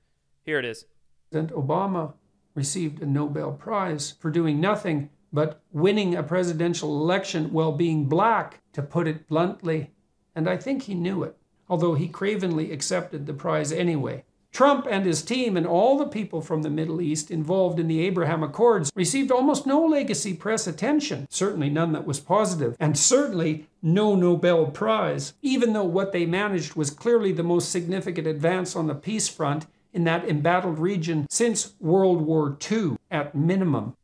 Here 0.44 0.58
it 0.58 0.64
is. 0.64 0.86
President 1.30 1.52
Obama 1.52 2.14
received 2.54 3.02
a 3.02 3.06
Nobel 3.06 3.52
Prize 3.52 4.12
for 4.18 4.30
doing 4.30 4.60
nothing 4.60 5.10
but 5.32 5.62
winning 5.72 6.16
a 6.16 6.22
presidential 6.22 7.00
election 7.00 7.52
while 7.52 7.72
being 7.72 8.06
black, 8.06 8.60
to 8.72 8.82
put 8.82 9.06
it 9.06 9.28
bluntly. 9.28 9.92
And 10.34 10.48
I 10.48 10.56
think 10.56 10.82
he 10.82 10.94
knew 10.94 11.22
it, 11.22 11.36
although 11.68 11.94
he 11.94 12.08
cravenly 12.08 12.72
accepted 12.72 13.26
the 13.26 13.34
prize 13.34 13.72
anyway. 13.72 14.24
Trump 14.50 14.86
and 14.90 15.04
his 15.04 15.22
team 15.22 15.56
and 15.56 15.66
all 15.66 15.98
the 15.98 16.06
people 16.06 16.40
from 16.40 16.62
the 16.62 16.70
Middle 16.70 17.00
East 17.00 17.30
involved 17.30 17.78
in 17.78 17.86
the 17.86 18.00
Abraham 18.00 18.42
Accords 18.42 18.90
received 18.94 19.30
almost 19.30 19.66
no 19.66 19.84
legacy 19.84 20.34
press 20.34 20.66
attention, 20.66 21.28
certainly 21.30 21.68
none 21.68 21.92
that 21.92 22.06
was 22.06 22.18
positive, 22.18 22.76
and 22.80 22.98
certainly 22.98 23.66
no 23.82 24.16
Nobel 24.16 24.66
Prize, 24.66 25.34
even 25.42 25.74
though 25.74 25.84
what 25.84 26.12
they 26.12 26.26
managed 26.26 26.74
was 26.74 26.90
clearly 26.90 27.30
the 27.30 27.42
most 27.42 27.70
significant 27.70 28.26
advance 28.26 28.74
on 28.74 28.86
the 28.86 28.94
peace 28.94 29.28
front 29.28 29.66
in 29.92 30.04
that 30.04 30.28
embattled 30.28 30.78
region 30.78 31.26
since 31.30 31.74
World 31.78 32.22
War 32.22 32.56
II, 32.70 32.96
at 33.10 33.34
minimum. 33.34 33.96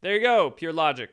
There 0.00 0.14
you 0.14 0.22
go, 0.22 0.50
pure 0.50 0.72
logic. 0.72 1.10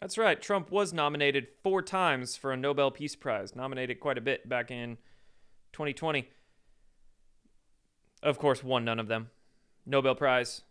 That's 0.00 0.18
right, 0.18 0.40
Trump 0.40 0.70
was 0.70 0.92
nominated 0.92 1.48
four 1.62 1.80
times 1.80 2.36
for 2.36 2.52
a 2.52 2.56
Nobel 2.56 2.90
Peace 2.90 3.16
Prize, 3.16 3.56
nominated 3.56 3.98
quite 3.98 4.18
a 4.18 4.20
bit 4.20 4.48
back 4.48 4.70
in 4.70 4.98
2020. 5.72 6.28
Of 8.22 8.38
course, 8.38 8.62
won 8.62 8.84
none 8.84 9.00
of 9.00 9.08
them. 9.08 9.30
Nobel 9.86 10.14
Prize, 10.14 10.62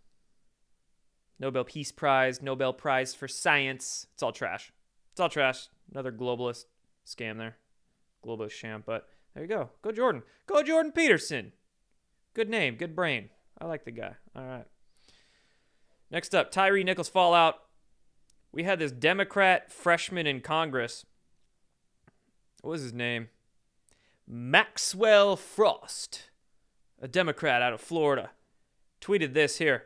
Nobel 1.40 1.64
Peace 1.64 1.92
Prize, 1.92 2.42
Nobel 2.42 2.74
Prize 2.74 3.14
for 3.14 3.28
Science. 3.28 4.08
It's 4.14 4.24
all 4.24 4.32
trash. 4.32 4.72
It's 5.12 5.20
all 5.20 5.30
trash. 5.30 5.68
Another 5.92 6.12
globalist 6.12 6.66
scam 7.06 7.38
there. 7.38 7.58
Globalist 8.26 8.52
sham. 8.52 8.84
But 8.86 9.08
there 9.34 9.44
you 9.44 9.50
go. 9.50 9.70
Go 9.82 9.92
Jordan. 9.92 10.24
Go 10.48 10.64
Jordan 10.64 10.92
Peterson. 10.92 11.52
Good 12.34 12.50
name. 12.50 12.76
Good 12.76 12.96
brain. 12.96 13.30
I 13.60 13.66
like 13.66 13.86
the 13.86 13.92
guy. 13.92 14.16
All 14.36 14.44
right. 14.44 14.66
Next 16.12 16.36
up, 16.36 16.52
Tyre 16.52 16.84
Nichols 16.84 17.10
fallout. 17.10 17.56
We 18.56 18.64
had 18.64 18.80
this 18.80 18.94
Democrat 18.94 19.70
freshman 19.70 20.26
in 20.26 20.40
Congress. 20.40 21.06
What 22.62 22.72
was 22.72 22.84
his 22.84 22.94
name? 22.94 23.28
Maxwell 24.26 25.36
Frost, 25.36 26.30
a 27.02 27.08
Democrat 27.10 27.62
out 27.62 27.74
of 27.74 27.82
Florida, 27.82 28.32
tweeted 29.02 29.34
this 29.34 29.58
here. 29.58 29.84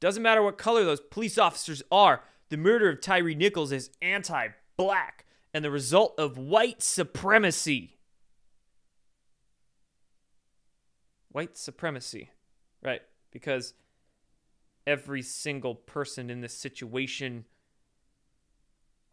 Doesn't 0.00 0.24
matter 0.24 0.42
what 0.42 0.58
color 0.58 0.82
those 0.82 1.00
police 1.00 1.38
officers 1.38 1.84
are, 1.92 2.24
the 2.48 2.56
murder 2.56 2.90
of 2.90 3.00
Tyre 3.00 3.32
Nichols 3.32 3.70
is 3.70 3.90
anti 4.02 4.48
black 4.76 5.24
and 5.54 5.64
the 5.64 5.70
result 5.70 6.14
of 6.18 6.36
white 6.36 6.82
supremacy. 6.82 7.96
White 11.30 11.56
supremacy. 11.56 12.30
Right. 12.82 13.02
Because 13.30 13.74
every 14.84 15.22
single 15.22 15.76
person 15.76 16.28
in 16.28 16.40
this 16.40 16.54
situation, 16.54 17.44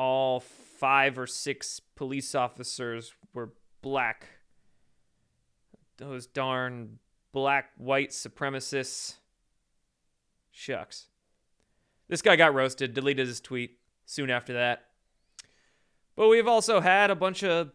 all 0.01 0.39
five 0.39 1.20
or 1.20 1.27
six 1.27 1.79
police 1.96 2.34
officers 2.34 3.13
were 3.36 3.53
black 3.84 4.27
those 5.98 6.25
darn 6.25 6.98
black 7.31 7.70
white 7.77 8.10
supremacists. 8.10 9.17
Shucks. 10.50 11.05
This 12.08 12.24
guy 12.24 12.36
got 12.36 12.55
roasted, 12.55 12.96
deleted 12.96 13.27
his 13.27 13.39
tweet 13.39 13.77
soon 14.08 14.31
after 14.31 14.53
that. 14.53 14.88
But 16.15 16.29
we've 16.29 16.48
also 16.48 16.81
had 16.81 17.12
a 17.12 17.15
bunch 17.15 17.43
of 17.43 17.70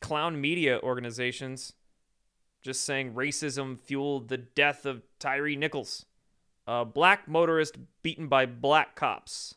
clown 0.00 0.40
media 0.40 0.78
organizations 0.80 1.72
just 2.62 2.84
saying 2.84 3.14
racism 3.14 3.80
fueled 3.80 4.28
the 4.28 4.38
death 4.38 4.86
of 4.86 5.02
Tyre 5.18 5.56
Nichols, 5.56 6.06
a 6.68 6.84
black 6.84 7.26
motorist 7.26 7.76
beaten 8.04 8.28
by 8.28 8.46
black 8.46 8.94
cops. 8.94 9.56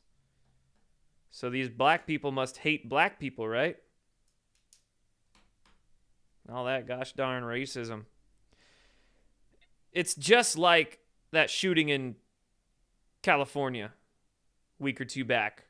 So 1.36 1.50
these 1.50 1.68
black 1.68 2.08
people 2.08 2.32
must 2.32 2.60
hate 2.60 2.88
black 2.88 3.20
people, 3.20 3.46
right? 3.46 3.75
All 6.50 6.63
that 6.63 6.88
gosh 6.88 7.12
darn 7.12 7.44
racism. 7.44 8.06
It's 9.92 10.15
just 10.15 10.58
like 10.58 11.00
that 11.34 11.50
shooting 11.50 11.89
in 11.89 12.15
California 13.22 13.92
week 14.80 15.01
or 15.01 15.04
two 15.04 15.25
back 15.25 15.65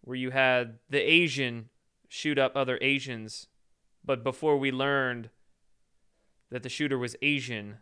where 0.00 0.16
you 0.16 0.32
had 0.32 0.80
the 0.90 0.98
Asian 0.98 1.68
shoot 2.08 2.36
up 2.36 2.56
other 2.56 2.78
Asians, 2.80 3.46
but 4.04 4.24
before 4.24 4.56
we 4.56 4.72
learned 4.72 5.30
that 6.50 6.64
the 6.64 6.68
shooter 6.68 6.98
was 6.98 7.14
Asian, 7.22 7.76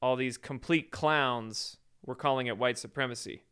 all 0.00 0.16
these 0.16 0.38
complete 0.38 0.90
clowns 0.90 1.76
were 2.02 2.14
calling 2.14 2.46
it 2.46 2.56
white 2.56 2.78
supremacy. 2.78 3.42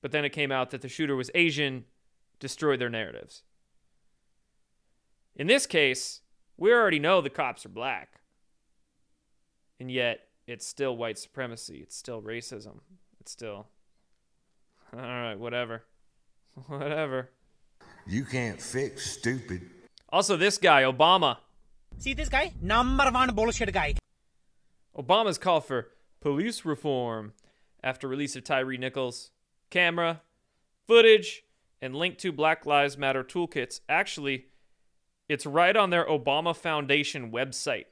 But 0.00 0.12
then 0.12 0.24
it 0.24 0.30
came 0.30 0.52
out 0.52 0.70
that 0.70 0.80
the 0.80 0.88
shooter 0.88 1.16
was 1.16 1.30
Asian, 1.34 1.84
destroyed 2.38 2.80
their 2.80 2.88
narratives. 2.88 3.42
In 5.34 5.46
this 5.46 5.66
case, 5.66 6.20
we 6.56 6.72
already 6.72 6.98
know 6.98 7.20
the 7.20 7.30
cops 7.30 7.64
are 7.64 7.70
black. 7.70 8.20
And 9.80 9.90
yet, 9.90 10.20
it's 10.46 10.66
still 10.66 10.96
white 10.96 11.18
supremacy. 11.18 11.78
It's 11.82 11.96
still 11.96 12.20
racism. 12.20 12.80
It's 13.20 13.32
still. 13.32 13.66
All 14.92 15.00
right, 15.00 15.38
whatever. 15.38 15.84
whatever. 16.66 17.30
You 18.06 18.24
can't 18.24 18.60
fix 18.60 19.10
stupid. 19.10 19.68
Also, 20.08 20.36
this 20.36 20.58
guy, 20.58 20.82
Obama. 20.82 21.36
See 21.98 22.14
this 22.14 22.28
guy? 22.28 22.54
Number 22.60 23.10
one 23.10 23.34
bullshit 23.34 23.72
guy. 23.72 23.94
Obama's 24.96 25.38
call 25.38 25.60
for 25.60 25.90
police 26.20 26.64
reform 26.64 27.32
after 27.82 28.08
release 28.08 28.34
of 28.34 28.44
Tyre 28.44 28.76
Nichols. 28.76 29.30
Camera, 29.70 30.22
footage, 30.86 31.44
and 31.80 31.94
link 31.94 32.18
to 32.18 32.32
Black 32.32 32.66
Lives 32.66 32.98
Matter 32.98 33.22
toolkits 33.22 33.80
actually 33.88 34.46
it's 35.28 35.44
right 35.44 35.76
on 35.76 35.90
their 35.90 36.06
Obama 36.06 36.56
Foundation 36.56 37.30
website. 37.30 37.84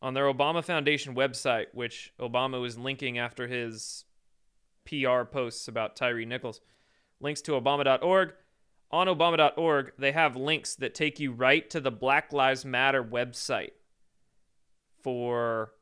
On 0.00 0.14
their 0.14 0.24
Obama 0.24 0.64
Foundation 0.64 1.14
website, 1.14 1.66
which 1.72 2.12
Obama 2.18 2.60
was 2.60 2.78
linking 2.78 3.18
after 3.18 3.46
his 3.46 4.04
PR 4.84 5.24
posts 5.24 5.68
about 5.68 5.96
Tyre 5.96 6.24
Nichols. 6.24 6.60
Links 7.20 7.42
to 7.42 7.52
Obama.org. 7.52 8.34
On 8.90 9.06
Obama.org, 9.08 9.92
they 9.98 10.12
have 10.12 10.36
links 10.36 10.76
that 10.76 10.94
take 10.94 11.18
you 11.18 11.32
right 11.32 11.68
to 11.70 11.80
the 11.80 11.90
Black 11.90 12.32
Lives 12.32 12.64
Matter 12.64 13.02
website 13.02 13.72
for 15.02 15.72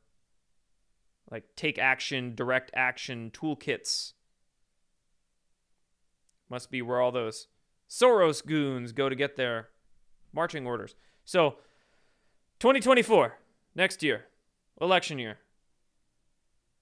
like 1.29 1.55
take 1.55 1.77
action, 1.77 2.35
direct 2.35 2.71
action 2.73 3.31
toolkits. 3.31 4.13
Must 6.49 6.69
be 6.69 6.81
where 6.81 7.01
all 7.01 7.11
those 7.11 7.47
Soros 7.89 8.45
goons 8.45 8.91
go 8.91 9.09
to 9.09 9.15
get 9.15 9.35
their 9.35 9.69
marching 10.33 10.65
orders. 10.65 10.95
So, 11.23 11.55
2024, 12.59 13.37
next 13.75 14.03
year, 14.03 14.25
election 14.79 15.19
year. 15.19 15.39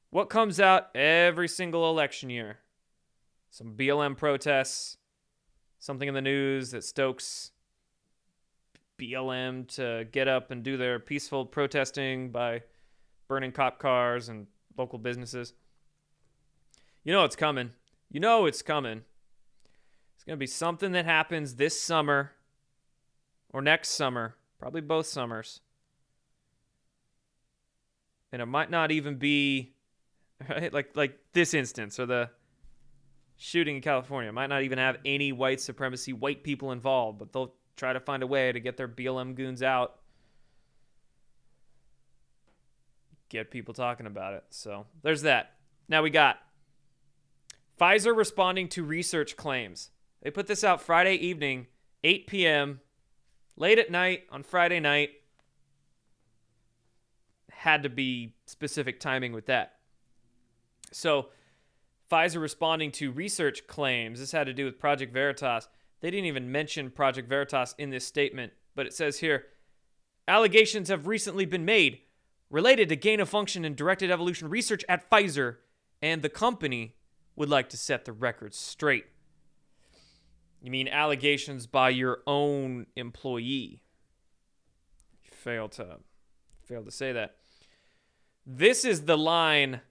What 0.10 0.30
comes 0.30 0.60
out 0.60 0.96
every 0.96 1.48
single 1.48 1.90
election 1.90 2.30
year? 2.30 2.60
Some 3.50 3.76
BLM 3.76 4.18
protests, 4.18 4.98
something 5.80 6.08
in 6.08 6.14
the 6.14 6.22
news 6.22 6.72
that 6.72 6.84
stokes 6.84 7.52
BLM 9.00 9.68
to 9.76 10.06
get 10.12 10.28
up 10.28 10.52
and 10.52 10.64
do 10.64 10.78
their 10.78 11.00
peaceful 11.00 11.46
protesting 11.46 12.30
by 12.30 12.64
burning 13.28 13.52
cop 13.52 13.80
cars 13.80 14.30
and 14.30 14.48
local 14.78 15.00
businesses. 15.00 15.54
You 17.04 17.12
know 17.12 17.26
it's 17.26 17.36
coming. 17.36 17.72
You 18.12 18.20
know 18.20 18.46
it's 18.46 18.62
coming. 18.62 19.02
It's 20.24 20.28
going 20.30 20.38
to 20.38 20.40
be 20.40 20.48
something 20.48 20.94
that 20.94 21.04
happens 21.04 21.56
this 21.56 21.78
summer 21.82 22.32
or 23.52 23.62
next 23.62 23.90
summer, 23.90 24.38
probably 24.58 24.80
both 24.80 25.06
summers. 25.06 25.60
And 28.32 28.42
it 28.42 28.46
might 28.46 28.72
not 28.72 28.90
even 28.90 29.18
be 29.18 29.74
right 30.50 30.72
like 30.72 30.96
like 30.96 31.20
this 31.34 31.54
instance 31.54 32.00
or 32.00 32.06
the 32.06 32.30
shooting 33.36 33.76
in 33.76 33.82
California. 33.82 34.30
It 34.30 34.34
might 34.34 34.48
not 34.48 34.64
even 34.64 34.78
have 34.78 34.96
any 35.04 35.34
white 35.34 35.60
supremacy 35.60 36.14
white 36.14 36.42
people 36.42 36.72
involved, 36.72 37.20
but 37.20 37.34
they'll 37.34 37.54
try 37.76 37.92
to 37.92 38.00
find 38.00 38.24
a 38.24 38.28
way 38.28 38.50
to 38.50 38.62
get 38.62 38.78
their 38.78 38.88
BLM 38.88 39.36
goons 39.36 39.62
out. 39.62 40.00
Get 43.28 43.52
people 43.52 43.74
talking 43.74 44.06
about 44.06 44.36
it. 44.36 44.46
So, 44.52 44.86
there's 45.02 45.24
that. 45.24 45.56
Now 45.90 46.02
we 46.02 46.12
got 46.12 46.40
Pfizer 47.78 48.16
responding 48.16 48.70
to 48.70 48.86
research 48.86 49.36
claims. 49.36 49.90
They 50.24 50.32
put 50.32 50.48
this 50.48 50.64
out 50.64 50.82
Friday 50.82 51.16
evening, 51.16 51.68
8 52.04 52.26
p.m 52.26 52.80
late 53.56 53.80
at 53.80 53.92
night 53.92 54.24
on 54.32 54.44
Friday 54.44 54.80
night. 54.80 55.12
Had 57.52 57.84
to 57.84 57.90
be 57.90 58.36
specific 58.46 59.00
timing 59.00 59.34
with 59.34 59.46
that. 59.46 59.76
So, 60.92 61.30
Pfizer 62.12 62.42
responding 62.42 62.92
to 62.94 63.12
research 63.12 63.66
claims. 63.68 64.20
This 64.20 64.32
had 64.32 64.48
to 64.48 64.54
do 64.54 64.66
with 64.66 64.80
Project 64.80 65.14
Veritas. 65.14 65.68
They 66.02 66.12
didn't 66.12 66.26
even 66.26 66.52
mention 66.52 66.92
Project 66.92 67.30
Veritas 67.30 67.74
in 67.78 67.90
this 67.90 68.06
statement, 68.06 68.54
but 68.76 68.86
it 68.86 68.94
says 68.94 69.20
here 69.20 69.46
allegations 70.28 70.90
have 70.90 71.08
recently 71.08 71.46
been 71.46 71.66
made 71.66 72.00
related 72.50 72.90
to 72.90 72.96
gain 72.96 73.20
of 73.20 73.30
function 73.30 73.66
and 73.66 73.76
directed 73.76 74.12
evolution 74.12 74.50
research 74.50 74.84
at 74.88 75.10
Pfizer, 75.10 75.58
and 76.02 76.22
the 76.22 76.30
company 76.30 76.96
would 77.36 77.50
like 77.50 77.70
to 77.70 77.78
set 77.78 78.06
the 78.06 78.12
record 78.12 78.54
straight. 78.54 79.06
You 80.64 80.72
mean 80.72 80.88
allegations 80.88 81.68
by 81.68 81.90
your 81.90 82.20
own 82.26 82.88
employee? 82.96 83.84
Fail 85.22 85.68
to 85.70 85.98
fail 86.64 86.84
to 86.84 86.92
say 86.92 87.12
that. 87.12 87.36
This 88.46 88.86
is 88.86 89.02
the 89.02 89.18
line 89.18 89.82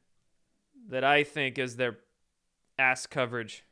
that 0.88 1.04
I 1.04 1.24
think 1.24 1.58
is 1.58 1.76
their 1.76 1.98
ass 2.78 3.06
coverage. 3.06 3.64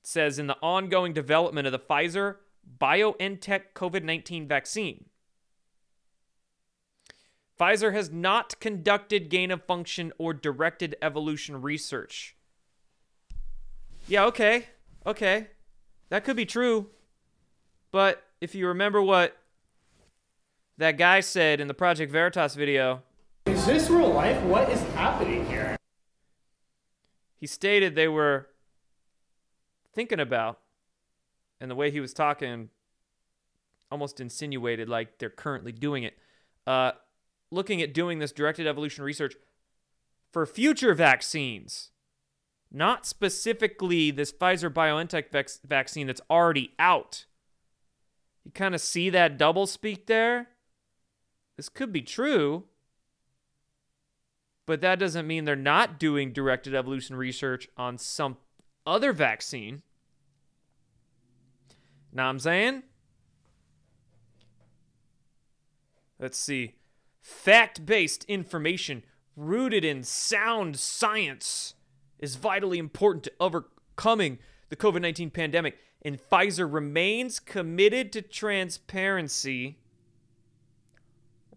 It 0.00 0.06
says 0.06 0.38
in 0.38 0.46
the 0.46 0.56
ongoing 0.62 1.12
development 1.12 1.66
of 1.66 1.72
the 1.72 1.78
Pfizer 1.78 2.36
BioNTech 2.80 3.74
COVID-19 3.74 4.48
vaccine. 4.48 5.04
Pfizer 7.60 7.92
has 7.92 8.10
not 8.10 8.58
conducted 8.58 9.28
gain 9.28 9.50
of 9.50 9.62
function 9.62 10.14
or 10.16 10.32
directed 10.32 10.96
evolution 11.02 11.60
research. 11.60 12.36
Yeah, 14.08 14.24
okay. 14.24 14.68
Okay. 15.06 15.48
That 16.08 16.24
could 16.24 16.36
be 16.36 16.46
true. 16.46 16.90
But 17.90 18.24
if 18.40 18.54
you 18.54 18.68
remember 18.68 19.00
what 19.00 19.36
that 20.78 20.98
guy 20.98 21.20
said 21.20 21.60
in 21.60 21.68
the 21.68 21.74
Project 21.74 22.10
Veritas 22.10 22.54
video, 22.54 23.02
Is 23.46 23.66
this 23.66 23.88
real 23.88 24.08
life? 24.12 24.40
What 24.42 24.68
is 24.70 24.82
happening 24.94 25.46
here? 25.46 25.76
he 27.36 27.46
stated 27.46 27.94
they 27.94 28.08
were 28.08 28.48
thinking 29.92 30.18
about, 30.18 30.60
and 31.60 31.70
the 31.70 31.74
way 31.74 31.90
he 31.90 32.00
was 32.00 32.14
talking 32.14 32.70
almost 33.90 34.18
insinuated 34.18 34.88
like 34.88 35.18
they're 35.18 35.28
currently 35.28 35.70
doing 35.70 36.04
it, 36.04 36.16
uh, 36.66 36.92
looking 37.50 37.82
at 37.82 37.92
doing 37.92 38.18
this 38.18 38.32
directed 38.32 38.66
evolution 38.66 39.04
research 39.04 39.34
for 40.32 40.46
future 40.46 40.94
vaccines 40.94 41.90
not 42.74 43.06
specifically 43.06 44.10
this 44.10 44.32
Pfizer 44.32 44.68
BioNTech 44.68 45.30
vac- 45.30 45.48
vaccine 45.64 46.08
that's 46.08 46.20
already 46.28 46.72
out. 46.78 47.24
You 48.44 48.50
kind 48.50 48.74
of 48.74 48.80
see 48.80 49.10
that 49.10 49.38
double 49.38 49.66
speak 49.66 50.06
there? 50.06 50.48
This 51.56 51.68
could 51.68 51.92
be 51.92 52.02
true, 52.02 52.64
but 54.66 54.80
that 54.80 54.98
doesn't 54.98 55.26
mean 55.26 55.44
they're 55.44 55.54
not 55.54 56.00
doing 56.00 56.32
directed 56.32 56.74
evolution 56.74 57.14
research 57.14 57.68
on 57.76 57.96
some 57.96 58.38
other 58.84 59.12
vaccine. 59.12 59.82
What 62.10 62.24
I'm 62.24 62.40
saying? 62.40 62.82
Let's 66.18 66.38
see. 66.38 66.74
Fact 67.22 67.86
based 67.86 68.24
information 68.24 69.04
rooted 69.36 69.84
in 69.84 70.02
sound 70.02 70.78
science 70.78 71.73
is 72.24 72.36
vitally 72.36 72.78
important 72.78 73.22
to 73.22 73.32
overcoming 73.38 74.38
the 74.70 74.76
COVID 74.76 75.02
19 75.02 75.30
pandemic, 75.30 75.76
and 76.02 76.18
Pfizer 76.18 76.70
remains 76.70 77.38
committed 77.38 78.12
to 78.12 78.22
transparency. 78.22 79.78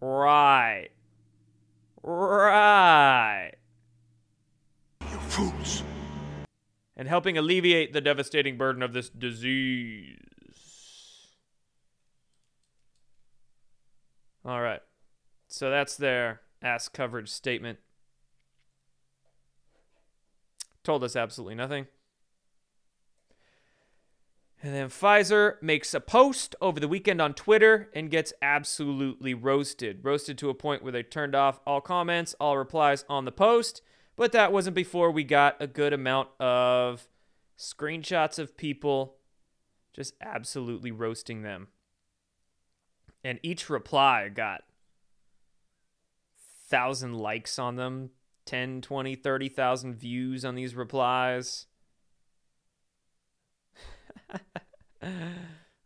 Right. 0.02 0.90
Right. 2.04 3.54
You 5.02 5.18
fools. 5.18 5.84
And 6.98 7.08
helping 7.08 7.38
alleviate 7.38 7.94
the 7.94 8.02
devastating 8.02 8.58
burden 8.58 8.84
of 8.84 8.92
this 8.92 9.10
disease. 9.10 10.18
All 14.44 14.62
right. 14.62 14.82
So 15.48 15.70
that's 15.70 15.96
their 15.96 16.42
ass 16.62 16.90
coverage 16.90 17.30
statement 17.30 17.80
told 20.88 21.04
us 21.04 21.18
absolutely 21.18 21.54
nothing. 21.54 21.86
And 24.64 24.74
then 24.74 24.88
Pfizer 24.88 25.62
makes 25.62 25.94
a 25.94 26.00
post 26.00 26.56
over 26.62 26.80
the 26.80 26.88
weekend 26.88 27.22
on 27.22 27.34
Twitter 27.34 27.90
and 27.94 28.10
gets 28.10 28.32
absolutely 28.42 29.34
roasted. 29.34 30.00
Roasted 30.04 30.38
to 30.38 30.50
a 30.50 30.56
point 30.56 30.82
where 30.82 30.94
they 30.94 31.04
turned 31.04 31.36
off 31.36 31.60
all 31.68 31.82
comments, 31.82 32.36
all 32.40 32.58
replies 32.58 33.04
on 33.10 33.26
the 33.26 33.34
post. 33.34 33.82
But 34.16 34.32
that 34.32 34.54
wasn't 34.54 34.78
before 34.78 35.12
we 35.12 35.26
got 35.26 35.58
a 35.60 35.68
good 35.68 35.92
amount 35.92 36.30
of 36.40 37.10
screenshots 37.60 38.40
of 38.40 38.56
people 38.56 39.18
just 39.94 40.16
absolutely 40.22 40.92
roasting 40.92 41.42
them. 41.42 41.68
And 43.26 43.40
each 43.44 43.70
reply 43.70 44.30
got 44.30 44.64
1,000 46.70 47.14
likes 47.14 47.60
on 47.60 47.76
them, 47.76 48.12
10, 48.48 48.82
20, 48.82 49.16
30,000 49.16 49.94
views 49.94 50.44
on 50.44 50.56
these 50.56 50.74
replies. 50.74 51.68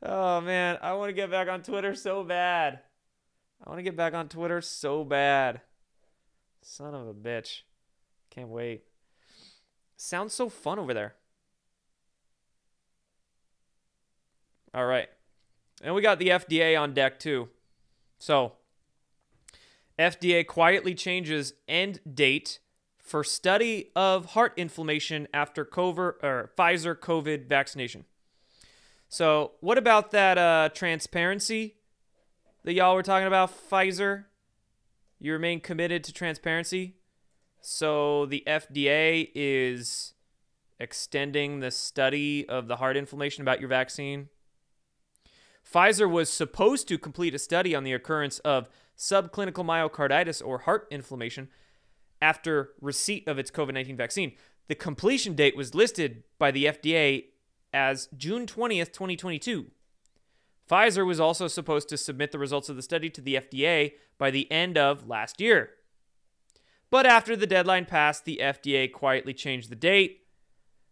oh 0.04 0.42
man, 0.42 0.78
I 0.82 0.94
want 0.94 1.10
to 1.10 1.14
get 1.14 1.30
back 1.30 1.50
on 1.50 1.64
Twitter 1.64 1.94
so 1.96 2.24
bad. 2.24 2.80
I 3.66 3.70
want 3.70 3.80
to 3.80 3.84
get 3.84 3.98
back 3.98 4.14
on 4.14 4.30
Twitter 4.30 4.62
so 4.62 5.04
bad. 5.04 5.62
Son 6.62 6.94
of 6.94 7.08
a 7.08 7.14
bitch. 7.14 7.62
Can't 8.30 8.50
wait. 8.50 8.84
Sounds 9.98 10.34
so 10.34 10.48
fun 10.48 10.80
over 10.80 10.94
there. 10.94 11.16
All 14.74 14.86
right. 14.86 15.10
And 15.84 15.94
we 15.94 16.02
got 16.02 16.20
the 16.20 16.30
FDA 16.30 16.80
on 16.80 16.94
deck 16.94 17.20
too. 17.20 17.50
So, 18.20 18.54
FDA 19.98 20.46
quietly 20.46 20.94
changes 20.94 21.54
end 21.68 22.00
date 22.12 22.60
for 22.98 23.24
study 23.24 23.92
of 23.96 24.28
heart 24.28 24.54
inflammation 24.56 25.28
after 25.34 25.66
COVID, 25.66 26.24
or 26.24 26.52
Pfizer 26.58 26.96
COVID 26.96 27.48
vaccination. 27.48 28.06
So, 29.10 29.52
what 29.60 29.78
about 29.78 30.12
that 30.12 30.38
uh, 30.38 30.70
transparency 30.74 31.76
that 32.64 32.74
y'all 32.74 32.96
were 32.96 33.04
talking 33.04 33.28
about, 33.28 33.52
Pfizer? 33.70 34.26
You 35.20 35.34
remain 35.34 35.60
committed 35.60 36.04
to 36.06 36.14
transparency. 36.14 36.96
So, 37.60 38.26
the 38.26 38.44
FDA 38.48 39.30
is 39.36 40.14
extending 40.80 41.60
the 41.60 41.72
study 41.72 42.48
of 42.48 42.68
the 42.68 42.78
heart 42.78 42.96
inflammation 42.96 43.42
about 43.42 43.60
your 43.60 43.70
vaccine. 43.70 44.30
Pfizer 45.70 46.10
was 46.10 46.30
supposed 46.30 46.88
to 46.88 46.98
complete 46.98 47.36
a 47.36 47.40
study 47.40 47.76
on 47.76 47.84
the 47.84 47.94
occurrence 47.94 48.40
of 48.40 48.70
subclinical 49.02 49.66
myocarditis 49.66 50.46
or 50.46 50.60
heart 50.60 50.88
inflammation 50.92 51.50
after 52.22 52.74
receipt 52.80 53.28
of 53.28 53.40
its 53.40 53.50
COVID 53.50 53.74
19 53.74 53.98
vaccine. 53.98 54.34
The 54.68 54.76
completion 54.76 55.34
date 55.34 55.58
was 55.58 55.74
listed 55.74 56.24
by 56.38 56.52
the 56.52 56.66
FDA 56.66 57.26
as 57.74 58.08
June 58.16 58.46
20th, 58.46 58.94
2022. 58.94 59.72
Pfizer 60.70 61.06
was 61.06 61.20
also 61.20 61.48
supposed 61.48 61.90
to 61.90 61.98
submit 61.98 62.32
the 62.32 62.38
results 62.40 62.70
of 62.70 62.76
the 62.76 62.84
study 62.84 63.10
to 63.10 63.22
the 63.22 63.36
FDA 63.36 63.94
by 64.20 64.30
the 64.30 64.50
end 64.52 64.78
of 64.78 65.10
last 65.10 65.42
year. 65.42 65.72
But 66.92 67.08
after 67.08 67.36
the 67.36 67.48
deadline 67.48 67.86
passed, 67.86 68.26
the 68.26 68.40
FDA 68.42 68.92
quietly 68.92 69.34
changed 69.34 69.72
the 69.72 69.76
date. 69.76 70.22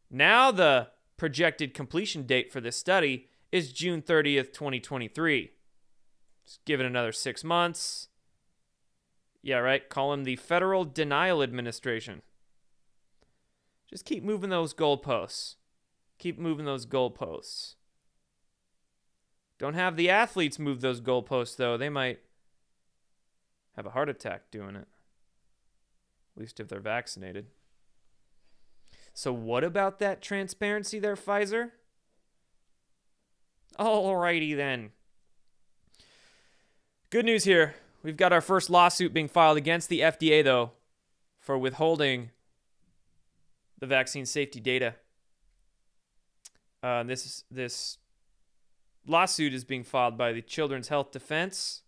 Now 0.10 0.52
the 0.52 0.88
projected 1.16 1.76
completion 1.76 2.24
date 2.24 2.52
for 2.52 2.60
this 2.60 2.76
study 2.76 3.28
is 3.52 3.72
June 3.72 4.02
30th, 4.02 4.52
2023. 4.52 5.52
Just 6.50 6.66
give 6.66 6.80
it 6.80 6.86
another 6.88 7.12
six 7.12 7.44
months. 7.44 8.08
Yeah, 9.44 9.58
right. 9.58 9.88
Call 9.88 10.12
him 10.14 10.24
the 10.24 10.36
Federal 10.36 10.84
Denial 10.84 11.44
Administration. 11.44 12.24
Just 13.88 14.04
keep 14.04 14.24
moving 14.24 14.50
those 14.50 14.74
goalposts. 14.74 15.58
Keep 16.18 16.40
moving 16.40 16.66
those 16.66 16.88
goalposts. 16.88 17.76
Don't 19.60 19.76
have 19.76 19.96
the 19.96 20.10
athletes 20.10 20.58
move 20.58 20.82
those 20.82 21.02
goalposts, 21.02 21.56
though. 21.56 21.78
They 21.78 21.88
might 21.88 22.18
have 23.76 23.86
a 23.86 23.92
heart 23.92 24.10
attack 24.10 24.50
doing 24.50 24.76
it. 24.76 24.88
At 26.36 26.42
least 26.42 26.60
if 26.60 26.68
they're 26.68 26.80
vaccinated. 26.80 27.46
So, 29.14 29.32
what 29.32 29.64
about 29.64 30.00
that 30.00 30.20
transparency 30.20 30.98
there, 30.98 31.16
Pfizer? 31.16 31.72
Alrighty 33.78 34.56
then. 34.56 34.94
Good 37.12 37.26
news 37.26 37.44
here. 37.44 37.74
We've 38.04 38.18
got 38.18 38.32
our 38.32 38.42
first 38.42 38.70
lawsuit 38.70 39.16
being 39.16 39.28
filed 39.28 39.58
against 39.58 39.90
the 39.90 40.02
FDA, 40.02 40.44
though, 40.44 40.74
for 41.40 41.58
withholding 41.58 42.30
the 43.80 43.88
vaccine 43.88 44.28
safety 44.28 44.60
data. 44.60 44.94
Uh, 46.84 47.02
this 47.02 47.44
this 47.50 47.98
lawsuit 49.08 49.56
is 49.56 49.64
being 49.64 49.84
filed 49.84 50.20
by 50.20 50.32
the 50.32 50.44
Children's 50.44 50.90
Health 50.90 51.12
Defense, 51.12 51.82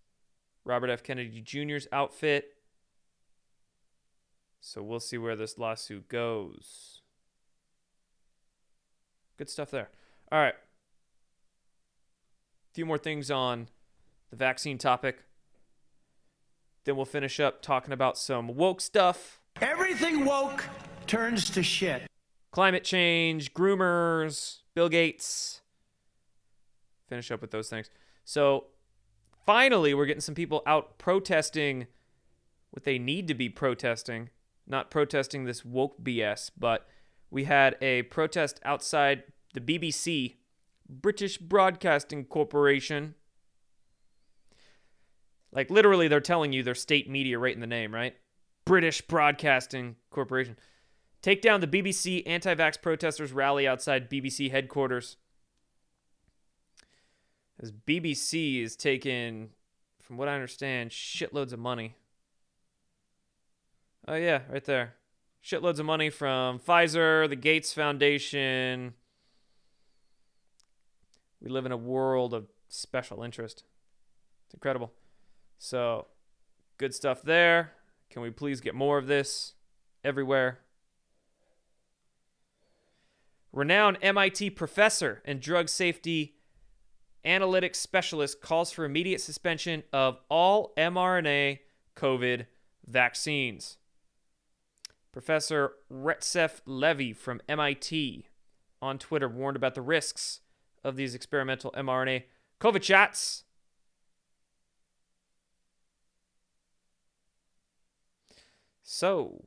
Robert 0.66 0.90
F. 0.90 1.04
Kennedy 1.04 1.40
Jr.'s 1.40 1.88
outfit. 1.92 2.56
So 4.60 4.82
we'll 4.82 5.00
see 5.00 5.20
where 5.20 5.36
this 5.36 5.60
lawsuit 5.60 6.08
goes. 6.08 7.02
Good 9.38 9.52
stuff 9.52 9.70
there. 9.70 9.90
All 10.32 10.40
right. 10.40 10.56
A 12.72 12.74
few 12.74 12.88
more 12.88 12.98
things 12.98 13.30
on 13.30 13.68
the 14.32 14.38
vaccine 14.38 14.78
topic. 14.78 15.24
Then 16.86 16.96
we'll 16.96 17.06
finish 17.06 17.40
up 17.40 17.62
talking 17.62 17.94
about 17.94 18.18
some 18.18 18.56
woke 18.56 18.82
stuff. 18.82 19.40
Everything 19.62 20.26
woke 20.26 20.66
turns 21.06 21.50
to 21.52 21.62
shit. 21.62 22.04
Climate 22.52 22.84
change, 22.84 23.54
groomers, 23.54 24.60
Bill 24.74 24.90
Gates. 24.90 25.62
Finish 27.08 27.30
up 27.30 27.42
with 27.42 27.52
those 27.52 27.70
things. 27.70 27.90
So 28.26 28.66
finally, 29.46 29.94
we're 29.94 30.06
getting 30.06 30.22
some 30.22 30.36
people 30.36 30.64
out 30.66 30.98
protesting 30.98 31.88
what 32.72 32.84
they 32.84 32.98
need 32.98 33.28
to 33.28 33.34
be 33.34 33.50
protesting, 33.50 34.30
not 34.66 34.90
protesting 34.90 35.44
this 35.44 35.64
woke 35.64 36.02
BS, 36.02 36.52
but 36.58 36.88
we 37.30 37.44
had 37.44 37.76
a 37.82 38.04
protest 38.04 38.60
outside 38.64 39.24
the 39.54 39.62
BBC, 39.62 40.36
British 40.90 41.38
Broadcasting 41.38 42.26
Corporation. 42.26 43.16
Like 45.54 45.70
literally, 45.70 46.08
they're 46.08 46.22
telling 46.22 46.54
you 46.54 46.64
their 46.64 46.76
state 46.76 47.10
media 47.10 47.38
right 47.38 47.54
in 47.54 47.62
the 47.62 47.68
name, 47.68 47.94
right? 47.94 48.16
British 48.66 49.02
Broadcasting 49.02 49.96
Corporation. 50.10 50.58
Take 51.22 51.42
down 51.42 51.62
the 51.62 51.68
BBC 51.68 52.24
anti 52.26 52.56
vax 52.56 52.82
protesters 52.82 53.32
rally 53.32 53.68
outside 53.68 54.10
BBC 54.10 54.50
headquarters. 54.50 55.18
As 57.60 57.72
BBC 57.72 58.64
is 58.64 58.76
taking, 58.76 59.50
from 60.02 60.18
what 60.18 60.28
I 60.28 60.34
understand, 60.34 60.90
shitloads 60.90 61.54
of 61.54 61.60
money. 61.60 61.96
Oh, 64.08 64.16
yeah, 64.16 64.42
right 64.50 64.66
there. 64.66 64.96
Shitloads 65.44 65.80
of 65.80 65.86
money 65.86 66.10
from 66.10 66.60
Pfizer, 66.60 67.30
the 67.30 67.36
Gates 67.36 67.72
Foundation. 67.72 68.94
We 71.40 71.50
live 71.50 71.68
in 71.68 71.72
a 71.72 71.78
world 71.78 72.34
of 72.34 72.48
special 72.68 73.22
interest. 73.22 73.64
It's 74.46 74.56
incredible. 74.56 74.92
So, 75.64 76.08
good 76.80 76.96
stuff 76.96 77.22
there. 77.22 77.74
Can 78.10 78.24
we 78.24 78.32
please 78.32 78.62
get 78.62 78.74
more 78.74 78.98
of 78.98 79.06
this 79.06 79.54
everywhere? 80.04 80.62
Renowned 83.54 84.00
MIT 84.02 84.50
professor 84.50 85.22
and 85.24 85.40
drug 85.40 85.70
safety 85.70 86.34
analytics 87.24 87.76
specialist 87.76 88.42
calls 88.42 88.72
for 88.72 88.86
immediate 88.86 89.22
suspension 89.22 89.84
of 89.94 90.18
all 90.30 90.74
mRNA 90.78 91.60
COVID 91.96 92.48
vaccines. 92.88 93.78
Professor 95.12 95.74
Retsef 95.94 96.62
Levi 96.66 97.14
from 97.14 97.40
MIT 97.48 98.26
on 98.82 98.98
Twitter 98.98 99.30
warned 99.30 99.58
about 99.58 99.76
the 99.76 99.84
risks 99.84 100.42
of 100.84 100.96
these 100.96 101.14
experimental 101.14 101.72
mRNA 101.74 102.24
COVID 102.60 102.82
shots. 102.82 103.44
So, 108.94 109.46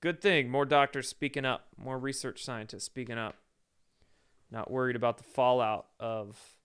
good 0.00 0.22
thing 0.22 0.48
more 0.48 0.64
doctors 0.64 1.06
speaking 1.06 1.44
up, 1.44 1.66
more 1.76 1.98
research 1.98 2.42
scientists 2.42 2.84
speaking 2.84 3.18
up. 3.18 3.36
Not 4.50 4.70
worried 4.70 4.96
about 4.96 5.18
the 5.18 5.22
fallout 5.22 5.88
of 6.00 6.56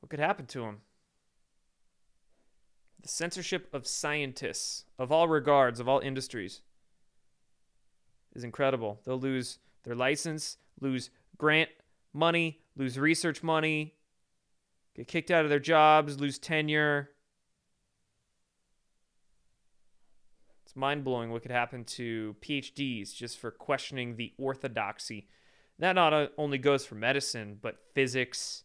what 0.00 0.08
could 0.08 0.18
happen 0.18 0.46
to 0.46 0.60
them. 0.60 0.78
The 3.02 3.08
censorship 3.08 3.68
of 3.74 3.86
scientists 3.86 4.86
of 4.98 5.12
all 5.12 5.28
regards, 5.28 5.78
of 5.78 5.90
all 5.90 6.00
industries, 6.00 6.62
is 8.34 8.42
incredible. 8.42 8.98
They'll 9.04 9.20
lose 9.20 9.58
their 9.82 9.94
license, 9.94 10.56
lose 10.80 11.10
grant 11.36 11.68
money, 12.14 12.60
lose 12.76 12.98
research 12.98 13.42
money, 13.42 13.94
get 14.96 15.06
kicked 15.06 15.30
out 15.30 15.44
of 15.44 15.50
their 15.50 15.60
jobs, 15.60 16.18
lose 16.18 16.38
tenure. 16.38 17.10
It's 20.70 20.76
mind 20.76 21.02
blowing 21.02 21.32
what 21.32 21.42
could 21.42 21.50
happen 21.50 21.82
to 21.84 22.36
PhDs 22.40 23.12
just 23.12 23.40
for 23.40 23.50
questioning 23.50 24.14
the 24.14 24.32
orthodoxy. 24.38 25.26
That 25.80 25.94
not 25.96 26.30
only 26.38 26.58
goes 26.58 26.86
for 26.86 26.94
medicine, 26.94 27.58
but 27.60 27.80
physics, 27.92 28.62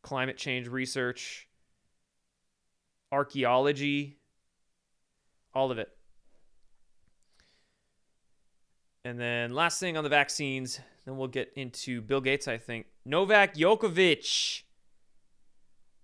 climate 0.00 0.36
change 0.36 0.68
research, 0.68 1.48
archaeology, 3.10 4.20
all 5.52 5.72
of 5.72 5.80
it. 5.80 5.88
And 9.04 9.18
then 9.18 9.52
last 9.52 9.80
thing 9.80 9.96
on 9.96 10.04
the 10.04 10.08
vaccines, 10.08 10.78
then 11.04 11.16
we'll 11.16 11.26
get 11.26 11.52
into 11.56 12.00
Bill 12.00 12.20
Gates, 12.20 12.46
I 12.46 12.58
think. 12.58 12.86
Novak 13.04 13.56
Djokovic 13.56 14.62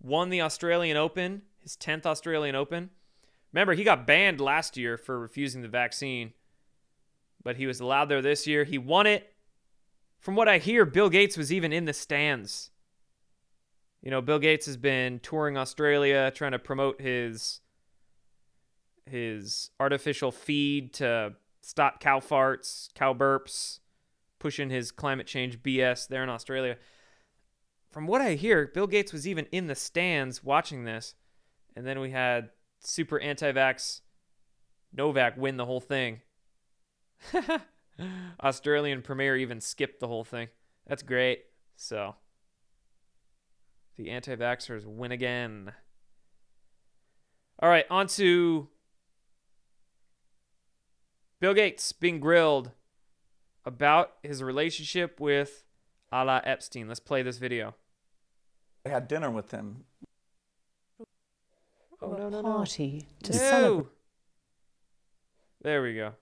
won 0.02 0.28
the 0.28 0.40
Australian 0.40 0.96
Open, 0.96 1.42
his 1.62 1.76
10th 1.76 2.04
Australian 2.04 2.56
Open. 2.56 2.90
Remember, 3.56 3.72
he 3.72 3.84
got 3.84 4.06
banned 4.06 4.38
last 4.38 4.76
year 4.76 4.98
for 4.98 5.18
refusing 5.18 5.62
the 5.62 5.68
vaccine, 5.68 6.34
but 7.42 7.56
he 7.56 7.66
was 7.66 7.80
allowed 7.80 8.10
there 8.10 8.20
this 8.20 8.46
year. 8.46 8.64
He 8.64 8.76
won 8.76 9.06
it. 9.06 9.32
From 10.18 10.36
what 10.36 10.46
I 10.46 10.58
hear, 10.58 10.84
Bill 10.84 11.08
Gates 11.08 11.38
was 11.38 11.50
even 11.50 11.72
in 11.72 11.86
the 11.86 11.94
stands. 11.94 12.70
You 14.02 14.10
know, 14.10 14.20
Bill 14.20 14.38
Gates 14.38 14.66
has 14.66 14.76
been 14.76 15.20
touring 15.20 15.56
Australia 15.56 16.30
trying 16.34 16.52
to 16.52 16.58
promote 16.58 17.00
his 17.00 17.62
his 19.06 19.70
artificial 19.80 20.32
feed 20.32 20.92
to 20.94 21.32
stop 21.62 21.98
cow 21.98 22.20
farts, 22.20 22.92
cow 22.92 23.14
burps, 23.14 23.78
pushing 24.38 24.68
his 24.68 24.90
climate 24.90 25.26
change 25.26 25.62
BS 25.62 26.08
there 26.08 26.22
in 26.22 26.28
Australia. 26.28 26.76
From 27.90 28.06
what 28.06 28.20
I 28.20 28.34
hear, 28.34 28.66
Bill 28.66 28.86
Gates 28.86 29.14
was 29.14 29.26
even 29.26 29.46
in 29.50 29.66
the 29.66 29.74
stands 29.74 30.44
watching 30.44 30.84
this. 30.84 31.14
And 31.74 31.86
then 31.86 32.00
we 32.00 32.10
had 32.10 32.50
super 32.80 33.18
anti 33.20 33.52
vax 33.52 34.00
Novak 34.92 35.36
win 35.36 35.56
the 35.56 35.66
whole 35.66 35.80
thing. 35.80 36.20
Australian 38.42 39.02
Premier 39.02 39.36
even 39.36 39.60
skipped 39.60 40.00
the 40.00 40.08
whole 40.08 40.24
thing. 40.24 40.48
That's 40.86 41.02
great. 41.02 41.44
So, 41.76 42.16
the 43.96 44.10
anti 44.10 44.34
vaxxers 44.36 44.86
win 44.86 45.12
again. 45.12 45.72
All 47.58 47.68
right, 47.68 47.86
on 47.90 48.06
to 48.08 48.68
Bill 51.40 51.54
Gates 51.54 51.92
being 51.92 52.20
grilled 52.20 52.70
about 53.64 54.12
his 54.22 54.42
relationship 54.42 55.20
with 55.20 55.64
Ala 56.12 56.42
Epstein. 56.44 56.88
Let's 56.88 57.00
play 57.00 57.22
this 57.22 57.38
video. 57.38 57.74
I 58.84 58.90
had 58.90 59.08
dinner 59.08 59.30
with 59.30 59.50
him. 59.50 59.84
Oh, 62.06 62.16
no, 62.16 62.28
no, 62.28 62.40
no. 62.40 62.52
party 62.52 63.06
to 63.24 63.32
No. 63.32 63.38
celebrate. 63.38 63.86
There 65.62 65.82
we 65.82 65.94
go. 65.94 66.12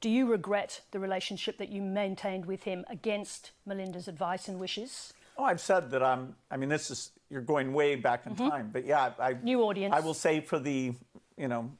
Do 0.00 0.10
you 0.10 0.26
regret 0.26 0.82
the 0.90 0.98
relationship 0.98 1.58
that 1.58 1.70
you 1.70 1.80
maintained 1.80 2.44
with 2.46 2.64
him 2.64 2.84
against 2.88 3.52
Melinda's 3.64 4.08
advice 4.08 4.48
and 4.48 4.58
wishes? 4.58 5.14
Oh, 5.38 5.44
I've 5.44 5.60
said 5.60 5.90
that 5.92 6.02
I'm. 6.02 6.36
I 6.50 6.56
mean, 6.56 6.68
this 6.68 6.90
is 6.90 7.12
you're 7.30 7.42
going 7.42 7.72
way 7.72 7.96
back 7.96 8.26
in 8.26 8.36
time, 8.36 8.70
but 8.72 8.84
yeah, 8.84 9.12
I 9.18 9.32
New 9.42 9.62
audience. 9.62 9.94
I 9.94 10.00
will 10.00 10.14
say 10.14 10.40
for 10.40 10.58
the 10.58 10.94
you 11.36 11.48
know 11.48 11.72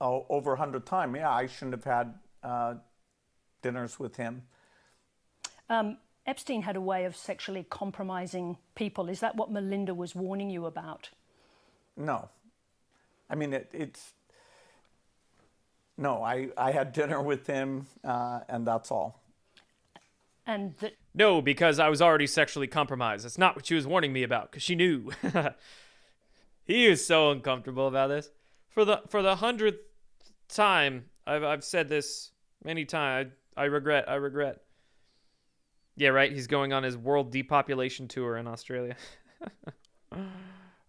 oh, 0.00 0.26
over 0.28 0.52
a 0.52 0.56
hundred 0.56 0.84
time, 0.84 1.14
yeah, 1.16 1.30
I 1.30 1.46
shouldn't 1.46 1.74
have 1.74 1.84
had 1.84 2.14
uh, 2.42 2.74
dinners 3.62 3.98
with 3.98 4.16
him. 4.16 4.42
Um, 5.70 5.98
Epstein 6.26 6.62
had 6.62 6.76
a 6.76 6.80
way 6.80 7.04
of 7.04 7.16
sexually 7.16 7.64
compromising 7.68 8.58
people. 8.74 9.08
Is 9.08 9.20
that 9.20 9.36
what 9.36 9.50
Melinda 9.50 9.94
was 9.94 10.14
warning 10.14 10.50
you 10.50 10.66
about? 10.66 11.10
No, 11.96 12.28
I 13.28 13.34
mean 13.34 13.52
it, 13.52 13.68
it's 13.72 14.14
no. 15.96 16.22
I 16.22 16.48
I 16.56 16.72
had 16.72 16.92
dinner 16.92 17.20
with 17.22 17.46
him, 17.46 17.86
uh, 18.04 18.40
and 18.48 18.66
that's 18.66 18.90
all. 18.90 19.22
And 20.46 20.74
that 20.78 20.94
No, 21.14 21.40
because 21.40 21.78
I 21.78 21.88
was 21.88 22.02
already 22.02 22.26
sexually 22.26 22.66
compromised. 22.66 23.24
That's 23.24 23.38
not 23.38 23.54
what 23.54 23.66
she 23.66 23.74
was 23.74 23.86
warning 23.86 24.12
me 24.12 24.22
about, 24.22 24.50
because 24.50 24.62
she 24.62 24.74
knew. 24.74 25.12
he 26.64 26.86
is 26.86 27.06
so 27.06 27.30
uncomfortable 27.30 27.86
about 27.86 28.08
this. 28.08 28.30
For 28.70 28.84
the 28.84 29.02
for 29.08 29.22
the 29.22 29.36
hundredth 29.36 29.80
time, 30.48 31.04
I've 31.26 31.44
I've 31.44 31.64
said 31.64 31.88
this 31.88 32.32
many 32.64 32.84
times. 32.84 33.32
I, 33.56 33.62
I 33.62 33.64
regret. 33.66 34.08
I 34.08 34.14
regret. 34.14 34.62
Yeah, 35.96 36.08
right. 36.08 36.32
He's 36.32 36.46
going 36.46 36.72
on 36.72 36.82
his 36.82 36.96
world 36.96 37.30
depopulation 37.30 38.08
tour 38.08 38.36
in 38.36 38.46
Australia. 38.46 38.96
oh 40.12 40.20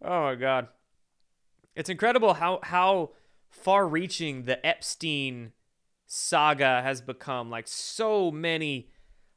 my 0.02 0.36
god, 0.36 0.70
it's 1.76 1.90
incredible 1.90 2.36
how 2.36 2.60
how 2.64 3.12
far-reaching 3.50 4.46
the 4.46 4.66
Epstein 4.66 5.52
saga 6.06 6.82
has 6.82 7.02
become. 7.02 7.50
Like 7.50 7.68
so 7.68 8.32
many 8.32 8.90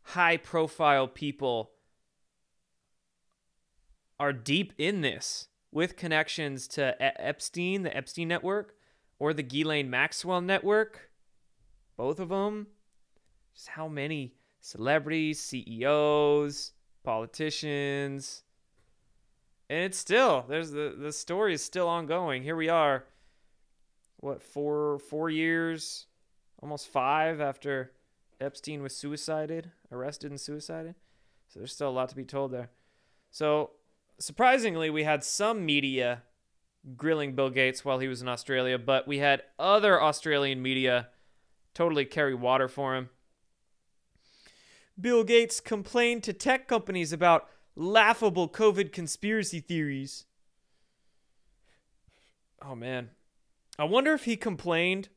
high-profile 0.03 1.09
people 1.09 1.73
are 4.19 4.33
deep 4.33 4.73
in 4.79 5.03
this 5.03 5.49
with 5.71 5.97
connections 5.97 6.67
to 6.69 6.93
E- 6.95 7.13
Epstein, 7.19 7.83
the 7.83 7.95
Epstein 7.95 8.29
network, 8.29 8.75
or 9.19 9.35
the 9.35 9.43
Ghislaine 9.43 9.91
Maxwell 9.91 10.41
network. 10.41 11.11
Both 11.97 12.19
of 12.19 12.31
them. 12.31 12.69
Just 13.55 13.69
how 13.69 13.89
many 13.89 14.35
celebrities, 14.61 15.41
CEOs, 15.41 16.73
politicians. 17.03 18.43
And 19.69 19.81
it's 19.81 19.99
still 19.99 20.45
there's 20.49 20.71
the 20.71 20.95
the 20.97 21.13
story 21.13 21.55
is 21.55 21.65
still 21.65 21.89
ongoing. 21.89 22.43
Here 22.43 22.57
we 22.57 22.69
are. 22.69 23.05
What, 24.19 24.43
4 24.43 24.99
4 24.99 25.31
years, 25.31 26.07
almost 26.63 26.89
5 26.89 27.41
after 27.41 27.93
Epstein 28.41 28.83
was 28.83 28.97
suicided, 28.97 29.73
arrested 29.93 30.31
and 30.31 30.41
suicided. 30.41 30.95
So 31.49 31.61
there's 31.61 31.73
still 31.73 31.89
a 31.89 31.91
lot 31.91 32.09
to 32.11 32.17
be 32.17 32.25
told 32.25 32.53
there. 32.53 32.71
So 33.31 33.71
surprisingly, 34.19 34.91
we 34.91 35.05
had 35.05 35.23
some 35.23 35.67
media 35.67 36.23
grilling 36.97 37.35
Bill 37.35 37.51
Gates 37.51 37.85
while 37.85 37.99
he 37.99 38.09
was 38.09 38.23
in 38.23 38.29
Australia, 38.29 38.79
but 38.79 39.07
we 39.09 39.19
had 39.19 39.43
other 39.59 40.01
Australian 40.01 40.63
media 40.63 41.09
totally 41.75 42.05
carry 42.05 42.35
water 42.35 42.69
for 42.69 42.95
him. 42.97 43.11
Bill 44.99 45.25
Gates 45.25 45.61
complained 45.61 46.23
to 46.23 46.33
tech 46.33 46.67
companies 46.69 47.13
about 47.13 47.49
laughable 47.77 48.49
COVID 48.49 48.91
conspiracy 48.91 49.61
theories. 49.61 50.25
Oh 52.63 52.75
man. 52.75 53.11
I 53.79 53.85
wonder 53.85 54.15
if 54.15 54.25
he 54.25 54.37
complained 54.37 55.11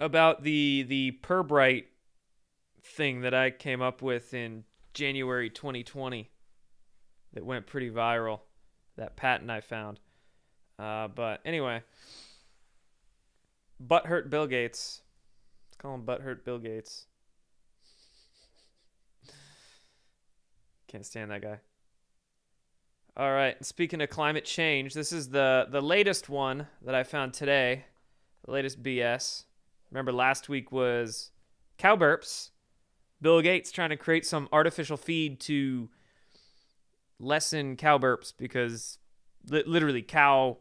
about 0.00 0.42
the 0.42 0.84
the 0.88 1.18
Pirbright 1.22 1.84
thing 2.82 3.20
that 3.20 3.34
I 3.34 3.50
came 3.50 3.80
up 3.80 4.02
with 4.02 4.34
in 4.34 4.64
January 4.94 5.50
2020 5.50 6.30
that 7.34 7.44
went 7.44 7.66
pretty 7.66 7.90
viral. 7.90 8.40
That 8.96 9.16
patent 9.16 9.50
I 9.50 9.60
found. 9.60 10.00
Uh, 10.78 11.08
but 11.08 11.40
anyway, 11.44 11.82
butthurt 13.84 14.30
Bill 14.30 14.46
Gates. 14.46 15.02
Let's 15.66 15.76
call 15.76 15.94
him 15.94 16.02
butthurt 16.02 16.44
Bill 16.44 16.58
Gates. 16.58 17.06
Can't 20.88 21.06
stand 21.06 21.30
that 21.30 21.42
guy. 21.42 21.60
All 23.16 23.32
right. 23.32 23.62
Speaking 23.64 24.00
of 24.00 24.10
climate 24.10 24.44
change, 24.44 24.94
this 24.94 25.12
is 25.12 25.28
the 25.30 25.66
the 25.70 25.82
latest 25.82 26.28
one 26.28 26.66
that 26.82 26.94
I 26.94 27.02
found 27.02 27.34
today. 27.34 27.84
The 28.44 28.52
latest 28.52 28.82
BS. 28.82 29.44
Remember 29.90 30.12
last 30.12 30.48
week 30.48 30.72
was 30.72 31.30
cow 31.76 31.96
burps. 31.96 32.50
Bill 33.20 33.42
Gates 33.42 33.72
trying 33.72 33.90
to 33.90 33.96
create 33.96 34.24
some 34.24 34.48
artificial 34.52 34.96
feed 34.96 35.40
to 35.40 35.88
lessen 37.18 37.76
cow 37.76 37.98
burps 37.98 38.32
because 38.36 38.98
li- 39.50 39.64
literally 39.66 40.02
cow 40.02 40.58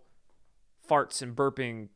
farts 0.90 1.22
and 1.22 1.36
burping 1.36 1.90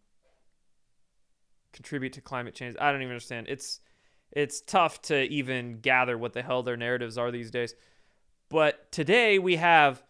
contribute 1.73 2.13
to 2.13 2.21
climate 2.21 2.53
change. 2.53 2.75
I 2.79 2.91
don't 2.91 3.01
even 3.01 3.11
understand. 3.11 3.47
It's 3.49 3.79
it's 4.31 4.61
tough 4.61 5.01
to 5.03 5.23
even 5.23 5.79
gather 5.81 6.17
what 6.17 6.33
the 6.33 6.41
hell 6.41 6.63
their 6.63 6.77
narratives 6.77 7.17
are 7.17 7.31
these 7.31 7.51
days. 7.51 7.75
But 8.51 8.91
today 8.91 9.39
we 9.39 9.55
have 9.55 10.03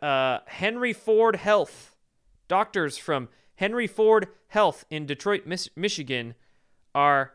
uh, 0.00 0.38
Henry 0.46 0.92
Ford 0.92 1.34
Health. 1.34 1.96
Doctors 2.46 2.96
from 2.96 3.28
Henry 3.56 3.88
Ford 3.88 4.28
Health 4.46 4.84
in 4.90 5.06
Detroit, 5.06 5.42
Michigan 5.74 6.34
are 6.94 7.32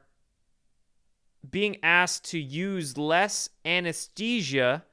being 1.49 1.75
asked 1.83 2.23
to 2.31 2.39
use 2.39 2.97
less 2.97 3.49
anesthesia 3.65 4.85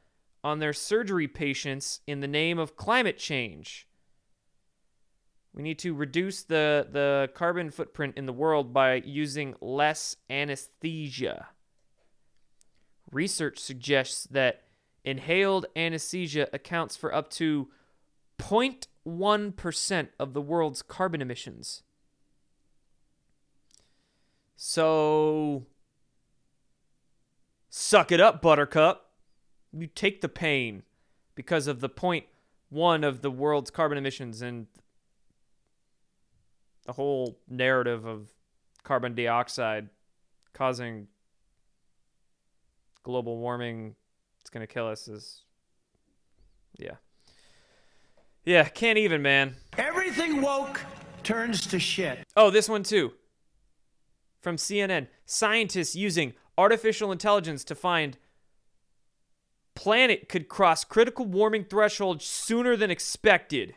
on 0.43 0.59
their 0.59 0.73
surgery 0.73 1.29
patients 1.29 2.01
in 2.09 2.19
the 2.19 2.27
name 2.27 2.59
of 2.59 2.77
climate 2.77 3.19
change. 3.19 3.87
We 5.53 5.62
need 5.62 5.79
to 5.79 5.95
reduce 5.95 6.43
the, 6.43 6.88
the 6.90 7.31
carbon 7.35 7.71
footprint 7.71 8.14
in 8.17 8.27
the 8.27 8.33
world 8.33 8.73
by 8.73 8.95
using 8.95 9.55
less 9.61 10.17
anesthesia. 10.29 11.51
Research 13.14 13.59
suggests 13.59 14.27
that 14.33 14.64
inhaled 15.05 15.66
anesthesia 15.77 16.48
accounts 16.53 16.96
for 16.96 17.14
up 17.14 17.31
to 17.31 17.68
0.1% 18.38 20.09
of 20.18 20.35
the 20.35 20.42
world's 20.42 20.83
carbon 20.83 21.22
emissions. 21.22 21.85
So, 24.57 25.66
suck 27.70 28.11
it 28.11 28.20
up, 28.20 28.42
Buttercup. 28.42 29.12
You 29.72 29.87
take 29.87 30.20
the 30.20 30.29
pain 30.29 30.83
because 31.37 31.68
of 31.68 31.79
the 31.81 31.88
0.1 31.88 33.07
of 33.07 33.22
the 33.22 33.31
world's 33.31 33.70
carbon 33.70 33.96
emissions 33.96 34.42
and 34.42 34.66
the 36.85 36.94
whole 36.94 37.38
narrative 37.48 38.05
of 38.05 38.31
carbon 38.83 39.14
dioxide 39.14 39.88
causing 40.53 41.07
global 43.05 43.38
warming 43.38 43.95
it's 44.40 44.51
going 44.51 44.67
to 44.67 44.73
kill 44.73 44.88
us 44.88 45.07
is 45.07 45.43
yeah. 46.77 46.97
Yeah 48.45 48.64
can't 48.64 48.99
even 48.99 49.23
man. 49.23 49.55
Everything 49.79 50.43
woke 50.43 50.81
turns 51.23 51.67
to 51.69 51.79
shit. 51.79 52.25
oh 52.37 52.51
this 52.51 52.69
one 52.69 52.83
too. 52.83 53.12
From 54.40 54.57
cnn 54.57 55.07
scientists 55.25 55.95
using 55.95 56.35
artificial 56.59 57.12
intelligence 57.12 57.62
to 57.64 57.75
find 57.75 58.19
planet 59.75 60.29
could 60.29 60.49
cross 60.49 60.85
critical 60.85 61.27
warming 61.27 61.64
threshold 61.64 62.23
sooner 62.23 62.77
than 62.77 62.90
expected. 62.90 63.75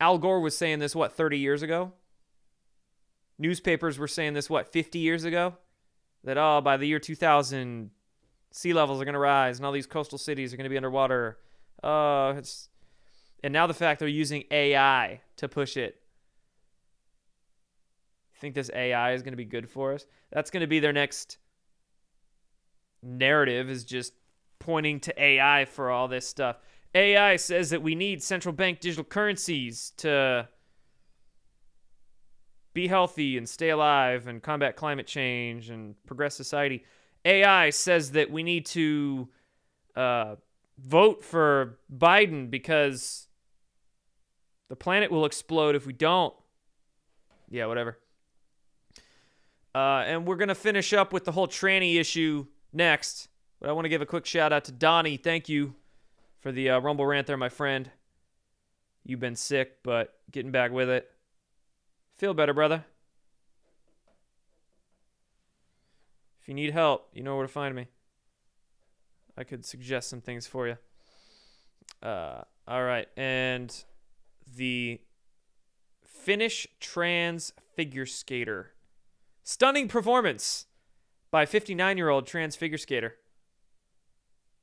Al 0.00 0.18
gore 0.18 0.40
was 0.40 0.56
saying 0.56 0.78
this 0.78 0.96
what 0.96 1.12
30 1.12 1.38
years 1.38 1.62
ago 1.62 1.92
newspapers 3.38 3.98
were 3.98 4.08
saying 4.08 4.34
this 4.34 4.50
what 4.50 4.72
50 4.72 4.98
years 4.98 5.24
ago? 5.24 5.56
That 6.24 6.38
oh 6.38 6.60
by 6.60 6.76
the 6.76 6.86
year 6.86 6.98
2000 6.98 7.90
sea 8.50 8.72
levels 8.72 9.00
are 9.00 9.04
going 9.04 9.14
to 9.14 9.18
rise 9.18 9.58
and 9.58 9.66
all 9.66 9.72
these 9.72 9.86
coastal 9.86 10.18
cities 10.18 10.52
are 10.52 10.56
going 10.56 10.64
to 10.64 10.70
be 10.70 10.76
underwater. 10.76 11.38
Uh 11.82 12.34
it's 12.36 12.68
and 13.42 13.52
now 13.52 13.66
the 13.66 13.74
fact 13.74 13.98
they're 13.98 14.08
using 14.08 14.44
ai 14.50 15.20
to 15.36 15.48
push 15.48 15.76
it. 15.76 16.00
Think 18.36 18.54
this 18.54 18.70
ai 18.74 19.12
is 19.12 19.22
going 19.22 19.32
to 19.32 19.36
be 19.36 19.44
good 19.44 19.68
for 19.68 19.92
us? 19.92 20.06
That's 20.30 20.50
going 20.50 20.62
to 20.62 20.66
be 20.66 20.80
their 20.80 20.92
next 20.92 21.38
narrative 23.02 23.68
is 23.68 23.84
just 23.84 24.12
pointing 24.58 25.00
to 25.00 25.22
ai 25.22 25.64
for 25.64 25.90
all 25.90 26.08
this 26.08 26.26
stuff. 26.26 26.56
Ai 26.94 27.36
says 27.36 27.70
that 27.70 27.82
we 27.82 27.94
need 27.94 28.22
central 28.22 28.52
bank 28.52 28.80
digital 28.80 29.04
currencies 29.04 29.92
to 29.98 30.48
be 32.72 32.88
healthy 32.88 33.36
and 33.36 33.48
stay 33.48 33.70
alive 33.70 34.26
and 34.26 34.42
combat 34.42 34.76
climate 34.76 35.06
change 35.06 35.70
and 35.70 35.94
progress 36.06 36.34
society. 36.34 36.84
AI 37.24 37.70
says 37.70 38.12
that 38.12 38.30
we 38.30 38.42
need 38.42 38.66
to 38.66 39.28
uh, 39.94 40.36
vote 40.78 41.24
for 41.24 41.78
Biden 41.94 42.50
because 42.50 43.28
the 44.68 44.76
planet 44.76 45.10
will 45.10 45.24
explode 45.24 45.74
if 45.74 45.86
we 45.86 45.92
don't. 45.92 46.34
Yeah, 47.50 47.66
whatever. 47.66 47.98
Uh, 49.74 50.02
and 50.06 50.26
we're 50.26 50.36
going 50.36 50.48
to 50.48 50.54
finish 50.54 50.92
up 50.92 51.12
with 51.12 51.24
the 51.24 51.32
whole 51.32 51.48
tranny 51.48 51.98
issue 51.98 52.46
next. 52.72 53.28
But 53.60 53.68
I 53.68 53.72
want 53.72 53.84
to 53.84 53.90
give 53.90 54.02
a 54.02 54.06
quick 54.06 54.26
shout 54.26 54.52
out 54.52 54.64
to 54.64 54.72
Donnie. 54.72 55.16
Thank 55.16 55.48
you 55.48 55.74
for 56.40 56.50
the 56.50 56.70
uh, 56.70 56.80
Rumble 56.80 57.06
rant 57.06 57.26
there, 57.26 57.36
my 57.36 57.48
friend. 57.48 57.90
You've 59.04 59.20
been 59.20 59.36
sick, 59.36 59.82
but 59.82 60.14
getting 60.30 60.52
back 60.52 60.72
with 60.72 60.88
it. 60.88 61.11
Feel 62.22 62.34
better, 62.34 62.54
brother. 62.54 62.84
If 66.40 66.46
you 66.46 66.54
need 66.54 66.72
help, 66.72 67.08
you 67.12 67.20
know 67.20 67.34
where 67.34 67.44
to 67.48 67.52
find 67.52 67.74
me. 67.74 67.88
I 69.36 69.42
could 69.42 69.66
suggest 69.66 70.08
some 70.08 70.20
things 70.20 70.46
for 70.46 70.68
you. 70.68 70.76
Uh, 72.00 72.42
all 72.68 72.84
right, 72.84 73.08
and 73.16 73.74
the 74.56 75.00
Finnish 76.04 76.68
trans 76.78 77.54
figure 77.74 78.06
skater. 78.06 78.70
Stunning 79.42 79.88
performance 79.88 80.66
by 81.32 81.44
59 81.44 81.96
year 81.96 82.08
old 82.08 82.28
trans 82.28 82.54
figure 82.54 82.78
skater. 82.78 83.16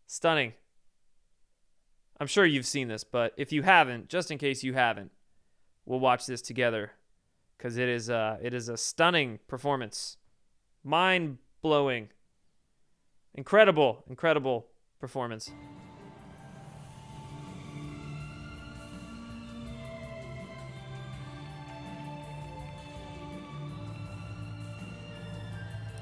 Stunning. 0.08 0.54
I'm 2.22 2.28
sure 2.28 2.46
you've 2.46 2.66
seen 2.66 2.88
this, 2.88 3.04
but 3.04 3.34
if 3.36 3.52
you 3.52 3.64
haven't, 3.64 4.08
just 4.08 4.32
in 4.32 4.38
case 4.38 4.64
you 4.64 4.76
haven't, 4.76 5.12
we'll 5.86 6.00
watch 6.00 6.26
this 6.26 6.42
together 6.42 6.94
because 7.60 7.78
it 7.78 7.90
is 7.90 8.10
uh, 8.10 8.38
it 8.42 8.54
is 8.54 8.70
a 8.70 8.78
stunning 8.78 9.40
performance, 9.48 10.18
mind 10.84 11.38
blowing, 11.62 12.08
incredible, 13.36 14.04
incredible 14.10 14.68
performance. 15.00 15.52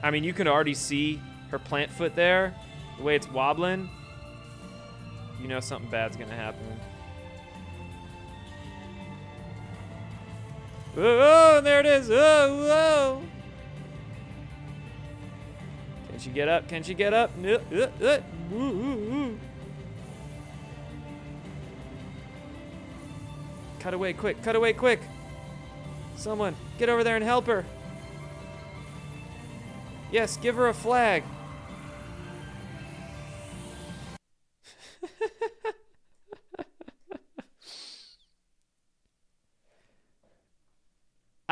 I 0.04 0.12
mean, 0.12 0.24
you 0.24 0.32
can 0.32 0.48
already 0.48 0.76
see 0.76 1.20
her 1.50 1.58
plant 1.58 1.89
foot 1.89 2.15
there, 2.15 2.56
the 2.98 3.04
way 3.04 3.15
it's 3.15 3.30
wobbling. 3.32 3.89
You 5.41 5.48
know 5.48 5.60
something 5.60 5.89
bad's 5.89 6.17
gonna 6.17 6.36
happen. 6.36 6.80
Oh, 11.00 11.62
there 11.62 11.80
it 11.80 11.86
is. 11.86 12.10
Oh, 12.10 12.16
whoa. 12.16 13.24
Can 16.10 16.20
she 16.20 16.30
get 16.32 16.50
up? 16.50 16.68
Can 16.68 16.82
she 16.82 16.96
get 16.96 17.14
up? 17.14 17.30
Uh, 17.44 17.60
uh, 17.72 17.90
uh. 18.04 18.20
Ooh, 18.52 18.58
ooh, 18.58 19.14
ooh. 19.14 19.40
Cut 23.80 23.94
away 23.94 24.14
quick. 24.14 24.42
Cut 24.42 24.56
away 24.56 24.74
quick. 24.74 25.00
Someone, 26.16 26.56
get 26.80 26.90
over 26.90 27.04
there 27.04 27.16
and 27.16 27.24
help 27.24 27.46
her. 27.46 27.64
Yes, 30.12 30.36
give 30.38 30.56
her 30.56 30.68
a 30.68 30.74
flag. 30.74 31.24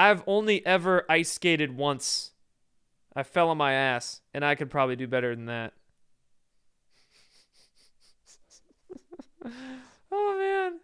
I've 0.06 0.24
only 0.28 0.64
ever 0.68 1.04
ice 1.10 1.32
skated 1.32 1.76
once. 1.76 2.30
I 3.16 3.24
fell 3.24 3.50
on 3.50 3.58
my 3.58 3.74
ass, 3.74 4.22
and 4.36 4.46
I 4.46 4.54
could 4.54 4.70
probably 4.70 4.96
do 4.96 5.08
better 5.08 5.36
than 5.36 5.48
that. 5.48 5.74
oh 10.12 10.38
man. 10.38 10.80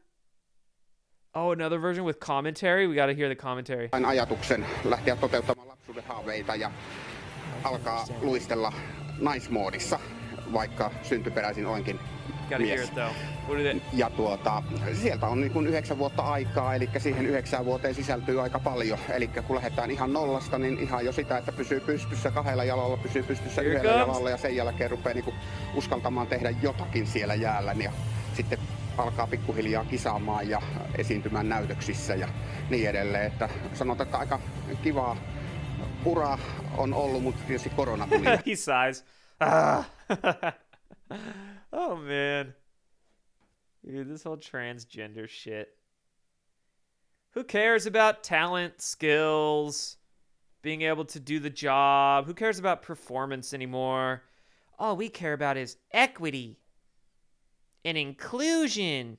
Oh, 1.36 1.51
another 1.51 1.77
version 1.77 2.03
with 2.03 2.19
commentary. 2.19 2.88
We 2.88 2.95
got 2.95 3.05
to 3.07 3.13
hear 3.13 3.29
the 3.29 3.36
commentary. 3.36 3.89
alkaa 7.63 8.05
luistella 8.21 8.73
naismoodissa, 9.19 9.99
vaikka 10.53 10.91
syntyperäisin 11.03 11.99
mies. 12.59 12.91
Ja 13.93 14.09
tuota, 14.09 14.63
sieltä 14.93 15.27
on 15.27 15.41
niin 15.41 15.51
kuin 15.51 15.67
yhdeksän 15.67 15.97
vuotta 15.97 16.21
aikaa, 16.21 16.75
eli 16.75 16.89
siihen 16.97 17.25
yhdeksään 17.25 17.65
vuoteen 17.65 17.95
sisältyy 17.95 18.41
aika 18.41 18.59
paljon. 18.59 18.99
Eli 19.09 19.27
kun 19.27 19.55
lähdetään 19.55 19.91
ihan 19.91 20.13
nollasta, 20.13 20.57
niin 20.57 20.79
ihan 20.79 21.05
jo 21.05 21.11
sitä, 21.11 21.37
että 21.37 21.51
pysyy 21.51 21.79
pystyssä 21.79 22.31
kahdella 22.31 22.63
jalalla, 22.63 22.97
pysyy 22.97 23.23
pystyssä 23.23 23.61
Here 23.61 23.73
yhdellä 23.73 23.91
comes. 23.91 24.07
jalalla 24.07 24.29
ja 24.29 24.37
sen 24.37 24.55
jälkeen 24.55 24.91
rupeaa 24.91 25.13
niin 25.13 25.23
kuin 25.23 25.35
uskaltamaan 25.75 26.27
tehdä 26.27 26.49
jotakin 26.61 27.07
siellä 27.07 27.35
jäällä. 27.35 27.75
Ja 27.83 27.91
sitten 28.33 28.59
alkaa 28.97 29.27
pikkuhiljaa 29.27 29.85
kisaamaan 29.85 30.49
ja 30.49 30.61
esiintymään 30.97 31.49
näytöksissä 31.49 32.15
ja 32.15 32.27
niin 32.69 32.89
edelleen. 32.89 33.25
Että 33.25 33.49
sanotaan, 33.73 34.05
että 34.05 34.17
aika 34.17 34.39
kivaa 34.83 35.17
ura 36.05 36.37
on 36.77 36.93
ollut, 36.93 37.23
mutta 37.23 37.41
tietysti 37.47 37.69
korona 37.69 38.07
tuli. 38.07 38.25
he 38.29 38.41
sighs. 38.45 39.05
Ah. 39.39 39.89
oh 41.73 41.95
man. 41.95 42.53
Dude, 43.86 44.10
this 44.10 44.23
whole 44.23 44.38
transgender 44.38 45.27
shit. 45.27 45.75
Who 47.31 47.43
cares 47.43 47.86
about 47.86 48.23
talent, 48.23 48.81
skills, 48.81 49.97
being 50.62 50.81
able 50.81 51.05
to 51.05 51.19
do 51.19 51.39
the 51.39 51.49
job? 51.49 52.25
Who 52.25 52.34
cares 52.34 52.60
about 52.60 52.81
performance 52.81 53.53
anymore? 53.53 54.23
All 54.77 54.97
we 54.97 55.10
care 55.10 55.34
about 55.34 55.57
is 55.57 55.77
equity 55.91 56.60
and 57.86 57.97
inclusion. 57.97 59.17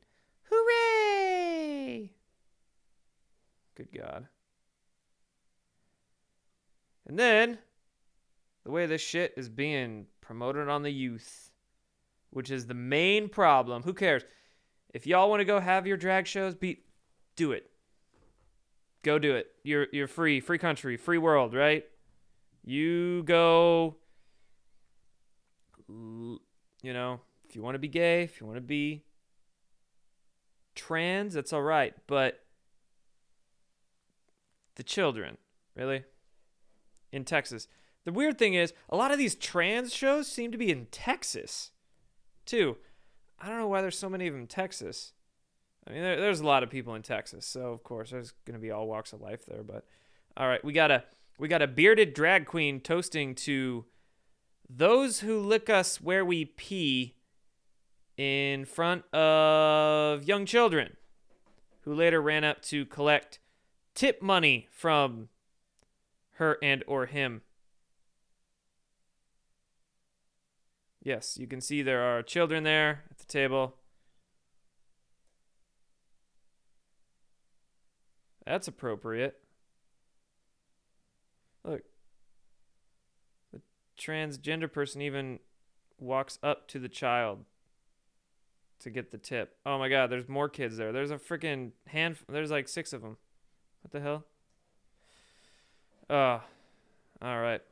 Hooray! 0.51 2.13
Good 3.75 3.89
God. 3.97 4.29
And 7.07 7.19
then 7.19 7.59
the 8.65 8.71
way 8.71 8.87
this 8.87 9.01
shit 9.01 9.35
is 9.37 9.49
being 9.49 10.07
promoted 10.21 10.69
on 10.69 10.83
the 10.83 10.91
youth, 10.91 11.52
which 12.33 12.51
is 12.51 12.67
the 12.67 12.75
main 12.75 13.29
problem. 13.29 13.83
Who 13.85 13.95
cares? 13.95 14.25
If 14.93 15.07
y'all 15.07 15.31
want 15.31 15.41
to 15.41 15.45
go 15.45 15.61
have 15.61 15.87
your 15.87 15.97
drag 15.97 16.27
shows, 16.27 16.55
be 16.55 16.81
do 17.37 17.53
it. 17.53 17.71
Go 19.03 19.19
do 19.19 19.35
it. 19.35 19.49
You're 19.63 19.87
you're 19.93 20.09
free, 20.09 20.41
free 20.41 20.59
country, 20.59 20.97
free 20.97 21.19
world, 21.19 21.55
right? 21.55 21.85
You 22.65 23.23
go 23.25 23.97
you 25.89 26.93
know, 26.93 27.21
if 27.49 27.55
you 27.55 27.63
want 27.63 27.75
to 27.75 27.79
be 27.79 27.89
gay, 27.89 28.23
if 28.23 28.41
you 28.41 28.47
want 28.47 28.57
to 28.57 28.63
be 28.63 29.05
trans, 30.75 31.35
that's 31.35 31.53
all 31.53 31.63
right, 31.63 31.95
but 32.07 32.41
the 34.77 34.83
children, 34.83 35.37
really? 35.77 36.05
In 37.13 37.25
Texas. 37.25 37.69
The 38.05 38.13
weird 38.13 38.39
thing 38.39 38.55
is, 38.55 38.73
a 38.89 38.97
lot 38.97 39.13
of 39.13 39.19
these 39.19 39.35
trans 39.35 39.95
shows 39.95 40.27
seem 40.27 40.51
to 40.51 40.59
be 40.59 40.71
in 40.71 40.87
Texas, 40.87 41.72
too. 42.47 42.77
I 43.41 43.49
don't 43.49 43.59
know 43.59 43.69
why 43.69 43.81
there's 43.81 43.99
so 43.99 44.09
many 44.09 44.27
of 44.27 44.35
them 44.35 44.43
in 44.43 44.47
Texas. 44.47 45.13
I 45.87 45.93
mean, 45.93 46.03
there, 46.03 46.21
there's 46.21 46.41
a 46.41 46.47
lot 46.47 46.63
of 46.63 46.71
people 46.71 46.95
in 46.95 47.03
Texas, 47.03 47.47
so 47.47 47.73
of 47.73 47.83
course 47.83 48.11
there's 48.11 48.33
gonna 48.45 48.59
be 48.59 48.71
all 48.71 48.87
walks 48.87 49.13
of 49.13 49.21
life 49.21 49.45
there. 49.47 49.63
But 49.63 49.85
all 50.37 50.47
right, 50.47 50.65
we 50.65 50.73
got 50.73 50.91
a 50.91 51.05
we 51.39 51.49
got 51.49 51.63
a 51.63 51.67
bearded 51.67 52.15
drag 52.15 52.47
queen 52.47 52.81
toasting 52.81 53.35
to 53.35 53.85
those 54.69 55.21
who 55.21 55.41
lick 55.41 55.69
us 55.69 56.01
where 56.01 56.25
we 56.25 56.45
pee 56.45 57.17
in 58.17 58.65
front 58.65 59.05
of 59.13 60.25
young 60.25 60.47
children, 60.47 60.97
who 61.83 61.95
later 61.95 62.23
ran 62.23 62.45
up 62.45 62.63
to 62.63 62.87
collect 62.87 63.39
tip 63.95 64.23
money 64.23 64.69
from 64.71 65.29
her 66.35 66.59
and 66.63 66.85
or 66.87 67.07
him. 67.07 67.43
Yes, 71.03 71.37
you 71.37 71.49
can 71.49 71.61
see 71.61 71.83
there 71.83 72.03
are 72.03 72.23
children 72.23 72.63
there 72.63 73.03
at 73.11 73.19
the 73.19 73.25
table. 73.25 73.75
That's 78.47 78.69
appropriate. 78.69 79.41
Look. 81.65 81.83
The 83.53 83.61
transgender 83.99 84.73
person 84.73 85.03
even 85.03 85.41
walks 85.99 86.39
up 86.43 86.69
to 86.69 86.79
the 86.79 86.89
child 86.89 87.45
to 88.81 88.91
get 88.91 89.11
the 89.11 89.19
tip. 89.19 89.57
Oh 89.65 89.79
my 89.79 89.89
god, 89.89 90.11
there's 90.11 90.29
more 90.29 90.49
kids 90.49 90.77
there. 90.77 90.93
There's 90.93 91.11
a 91.13 91.19
freaking 91.19 91.73
hand 91.87 92.17
there's 92.29 92.51
like 92.51 92.69
6 92.69 92.93
of 92.93 93.03
them. 93.03 93.17
What 93.83 93.93
the 93.93 94.01
hell? 94.01 94.25
Oh. 96.11 96.43
All 97.21 97.41
right. 97.41 97.63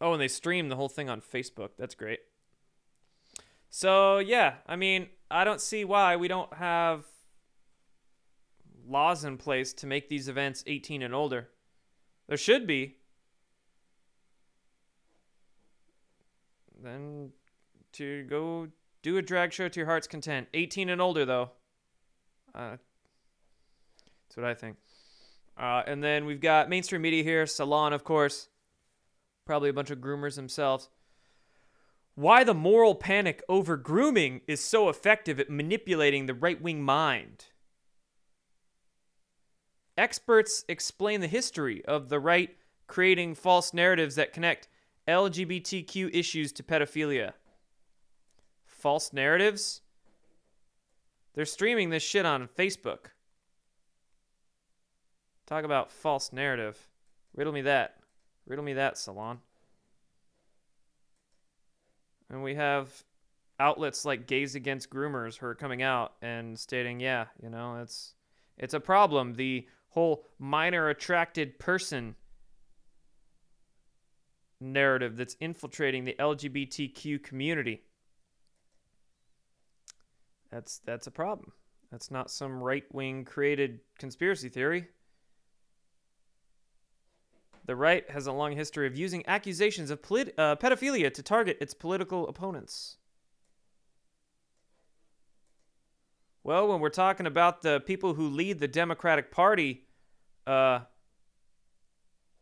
Oh, 0.00 0.12
and 0.12 0.20
they 0.20 0.28
stream 0.28 0.68
the 0.68 0.76
whole 0.76 0.88
thing 0.88 1.10
on 1.10 1.20
Facebook. 1.20 1.70
That's 1.78 1.94
great. 1.94 2.20
So, 3.68 4.18
yeah, 4.18 4.54
I 4.66 4.76
mean, 4.76 5.08
I 5.30 5.44
don't 5.44 5.60
see 5.60 5.84
why 5.84 6.16
we 6.16 6.26
don't 6.26 6.52
have 6.54 7.04
laws 8.88 9.24
in 9.24 9.36
place 9.36 9.72
to 9.74 9.86
make 9.86 10.08
these 10.08 10.28
events 10.28 10.64
18 10.66 11.02
and 11.02 11.14
older. 11.14 11.48
There 12.26 12.36
should 12.36 12.66
be. 12.66 12.96
Then 16.82 17.30
to 17.92 18.24
go 18.24 18.68
Do 19.02 19.16
a 19.16 19.22
drag 19.22 19.52
show 19.52 19.68
to 19.68 19.80
your 19.80 19.86
heart's 19.86 20.06
content. 20.06 20.48
18 20.52 20.90
and 20.90 21.00
older, 21.00 21.24
though. 21.24 21.50
Uh, 22.54 22.76
that's 24.28 24.36
what 24.36 24.44
I 24.44 24.54
think. 24.54 24.76
Uh, 25.56 25.82
and 25.86 26.02
then 26.02 26.24
we've 26.24 26.40
got 26.40 26.68
mainstream 26.68 27.02
media 27.02 27.22
here. 27.22 27.46
Salon, 27.46 27.92
of 27.92 28.04
course. 28.04 28.49
Probably 29.44 29.70
a 29.70 29.74
bunch 29.74 29.90
of 29.90 29.98
groomers 29.98 30.36
themselves. 30.36 30.88
Why 32.14 32.44
the 32.44 32.54
moral 32.54 32.94
panic 32.94 33.42
over 33.48 33.76
grooming 33.76 34.42
is 34.46 34.62
so 34.62 34.88
effective 34.88 35.40
at 35.40 35.50
manipulating 35.50 36.26
the 36.26 36.34
right 36.34 36.60
wing 36.60 36.82
mind. 36.82 37.46
Experts 39.96 40.64
explain 40.68 41.20
the 41.20 41.26
history 41.26 41.84
of 41.84 42.08
the 42.08 42.20
right 42.20 42.56
creating 42.86 43.34
false 43.34 43.72
narratives 43.72 44.16
that 44.16 44.32
connect 44.32 44.68
LGBTQ 45.06 46.14
issues 46.14 46.52
to 46.52 46.62
pedophilia. 46.62 47.32
False 48.64 49.12
narratives? 49.12 49.82
They're 51.34 51.44
streaming 51.44 51.90
this 51.90 52.02
shit 52.02 52.26
on 52.26 52.48
Facebook. 52.48 53.12
Talk 55.46 55.64
about 55.64 55.92
false 55.92 56.32
narrative. 56.32 56.88
Riddle 57.34 57.52
me 57.52 57.62
that. 57.62 57.99
Riddle 58.46 58.64
me 58.64 58.74
that, 58.74 58.98
Salon. 58.98 59.38
And 62.28 62.42
we 62.42 62.54
have 62.54 63.04
outlets 63.58 64.04
like 64.04 64.26
Gays 64.26 64.54
Against 64.54 64.90
Groomers 64.90 65.36
who 65.36 65.46
are 65.46 65.54
coming 65.54 65.82
out 65.82 66.14
and 66.22 66.58
stating, 66.58 67.00
yeah, 67.00 67.26
you 67.42 67.50
know, 67.50 67.76
it's 67.82 68.14
it's 68.56 68.74
a 68.74 68.80
problem. 68.80 69.34
The 69.34 69.66
whole 69.90 70.24
minor 70.38 70.88
attracted 70.88 71.58
person 71.58 72.14
narrative 74.60 75.16
that's 75.16 75.36
infiltrating 75.40 76.04
the 76.04 76.14
LGBTQ 76.18 77.22
community. 77.22 77.82
That's 80.50 80.78
that's 80.84 81.06
a 81.06 81.12
problem. 81.12 81.52
That's 81.90 82.10
not 82.10 82.30
some 82.30 82.62
right-wing 82.62 83.24
created 83.24 83.80
conspiracy 83.98 84.48
theory. 84.48 84.88
The 87.70 87.76
right 87.76 88.10
has 88.10 88.26
a 88.26 88.32
long 88.32 88.56
history 88.56 88.88
of 88.88 88.98
using 88.98 89.22
accusations 89.28 89.90
of 89.90 90.02
polit- 90.02 90.34
uh, 90.36 90.56
pedophilia 90.56 91.14
to 91.14 91.22
target 91.22 91.56
its 91.60 91.72
political 91.72 92.26
opponents. 92.26 92.96
Well, 96.42 96.66
when 96.66 96.80
we're 96.80 96.88
talking 96.88 97.26
about 97.26 97.62
the 97.62 97.78
people 97.78 98.14
who 98.14 98.26
lead 98.28 98.58
the 98.58 98.66
Democratic 98.66 99.30
Party, 99.30 99.86
uh, 100.48 100.80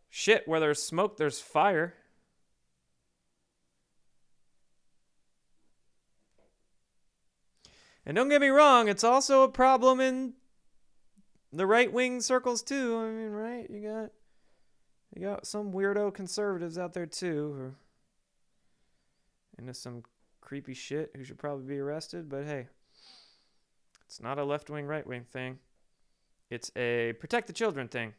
shit, 0.09 0.49
where 0.49 0.61
there's 0.61 0.83
smoke, 0.83 1.19
there's 1.19 1.41
fire. 1.41 1.93
And 8.07 8.17
don't 8.17 8.31
get 8.31 8.41
me 8.41 8.49
wrong, 8.49 8.89
it's 8.89 9.05
also 9.05 9.43
a 9.43 9.51
problem 9.51 10.01
in 10.01 10.33
the 11.53 11.67
right 11.67 11.93
wing 11.93 12.23
circles 12.23 12.63
too. 12.63 12.97
I 12.97 13.11
mean, 13.11 13.31
right? 13.33 13.69
You 13.69 13.83
got 13.87 14.11
you 15.15 15.23
got 15.23 15.47
some 15.47 15.73
weirdo 15.73 16.13
conservatives 16.15 16.79
out 16.79 16.93
there 16.93 17.07
too, 17.07 17.55
who 17.57 17.75
into 19.59 19.75
some 19.75 20.05
creepy 20.41 20.75
shit 20.75 21.11
who 21.17 21.25
should 21.25 21.39
probably 21.39 21.65
be 21.67 21.79
arrested. 21.79 22.29
But 22.29 22.45
hey, 22.45 22.69
it's 24.07 24.23
not 24.23 24.39
a 24.39 24.45
left 24.45 24.71
wing, 24.71 24.87
right 24.87 25.07
wing 25.07 25.25
thing. 25.31 25.59
It's 26.51 26.71
a 26.77 27.15
protect 27.21 27.47
the 27.47 27.53
children 27.53 27.89
thing. 27.89 28.15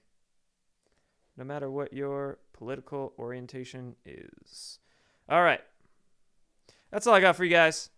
No 1.38 1.44
matter 1.44 1.72
what 1.72 1.94
your 1.94 2.38
political 2.54 3.14
orientation 3.18 3.96
is. 4.06 4.80
All 5.30 5.42
right. 5.42 5.62
That's 6.92 7.08
all 7.08 7.14
I 7.14 7.22
got 7.22 7.36
for 7.36 7.46
you 7.46 7.52
guys 7.52 7.90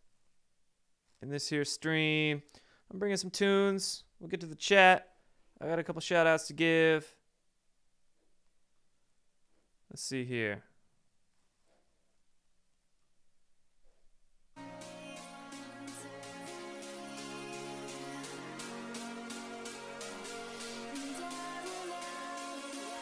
in 1.22 1.30
this 1.30 1.50
here 1.50 1.66
stream. 1.66 2.44
I'm 2.92 3.00
bringing 3.00 3.18
some 3.18 3.32
tunes. 3.32 4.04
We'll 4.20 4.30
get 4.30 4.42
to 4.42 4.46
the 4.46 4.56
chat. 4.56 5.08
I 5.60 5.68
got 5.68 5.80
a 5.80 5.84
couple 5.84 6.02
shout 6.02 6.28
outs 6.28 6.48
to 6.48 6.54
give. 6.54 7.16
Let's 9.92 10.04
see 10.04 10.24
here. 10.24 10.64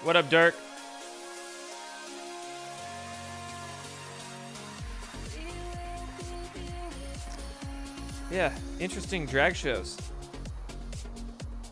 What 0.02 0.16
up, 0.16 0.32
Dirk? 0.32 0.56
Yeah, 8.32 8.52
interesting 8.80 9.28
drag 9.28 9.56
shows. 9.56 9.96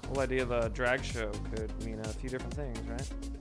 The 0.04 0.08
whole 0.10 0.20
idea 0.20 0.44
of 0.44 0.52
a 0.52 0.70
drag 0.70 1.04
show 1.04 1.32
could 1.56 1.74
mean 1.84 2.00
a 2.02 2.08
few 2.10 2.30
different 2.30 2.54
things, 2.54 2.78
right? 2.88 3.37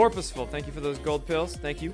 Porpoiseful, 0.00 0.48
thank 0.48 0.66
you 0.66 0.72
for 0.72 0.80
those 0.80 0.96
gold 0.96 1.26
pills. 1.26 1.56
Thank 1.56 1.82
you. 1.82 1.92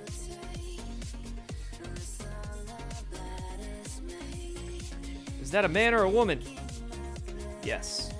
Is 5.42 5.50
that 5.50 5.64
a 5.64 5.68
man 5.68 5.92
or 5.92 6.04
a 6.04 6.08
woman? 6.08 6.40
Yes. 7.64 8.12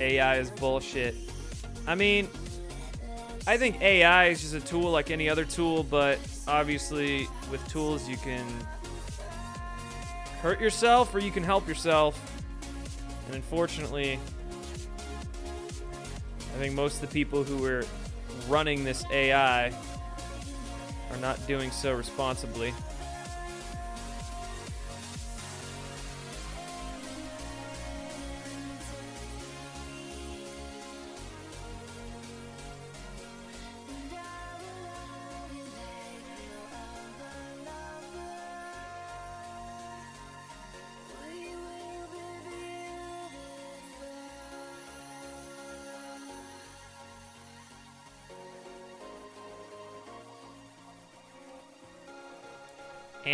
AI 0.00 0.38
is 0.38 0.48
bullshit. 0.48 1.14
I 1.86 1.94
mean, 1.94 2.30
I 3.46 3.58
think 3.58 3.78
AI 3.82 4.28
is 4.28 4.40
just 4.40 4.54
a 4.54 4.60
tool 4.60 4.90
like 4.90 5.10
any 5.10 5.28
other 5.28 5.44
tool, 5.44 5.82
but 5.82 6.18
obviously 6.48 7.28
with 7.50 7.62
tools 7.68 8.08
you 8.08 8.16
can 8.16 8.46
hurt 10.40 10.62
yourself 10.62 11.14
or 11.14 11.18
you 11.18 11.30
can 11.30 11.42
help 11.42 11.68
yourself. 11.68 12.33
And 13.26 13.34
unfortunately, 13.34 14.18
I 16.54 16.58
think 16.58 16.74
most 16.74 17.02
of 17.02 17.08
the 17.08 17.14
people 17.14 17.42
who 17.44 17.58
were 17.58 17.84
running 18.48 18.84
this 18.84 19.04
AI 19.10 19.68
are 21.10 21.16
not 21.20 21.44
doing 21.46 21.70
so 21.70 21.94
responsibly. 21.94 22.72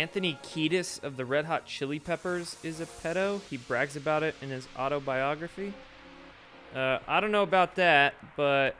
Anthony 0.01 0.39
Kiedis 0.41 1.03
of 1.03 1.15
the 1.15 1.25
Red 1.25 1.45
Hot 1.45 1.67
Chili 1.67 1.99
Peppers 1.99 2.57
is 2.63 2.81
a 2.81 2.87
pedo. 2.87 3.39
He 3.51 3.57
brags 3.57 3.95
about 3.95 4.23
it 4.23 4.33
in 4.41 4.49
his 4.49 4.67
autobiography. 4.75 5.75
Uh, 6.75 6.97
I 7.07 7.19
don't 7.19 7.31
know 7.31 7.43
about 7.43 7.75
that, 7.75 8.15
but 8.35 8.75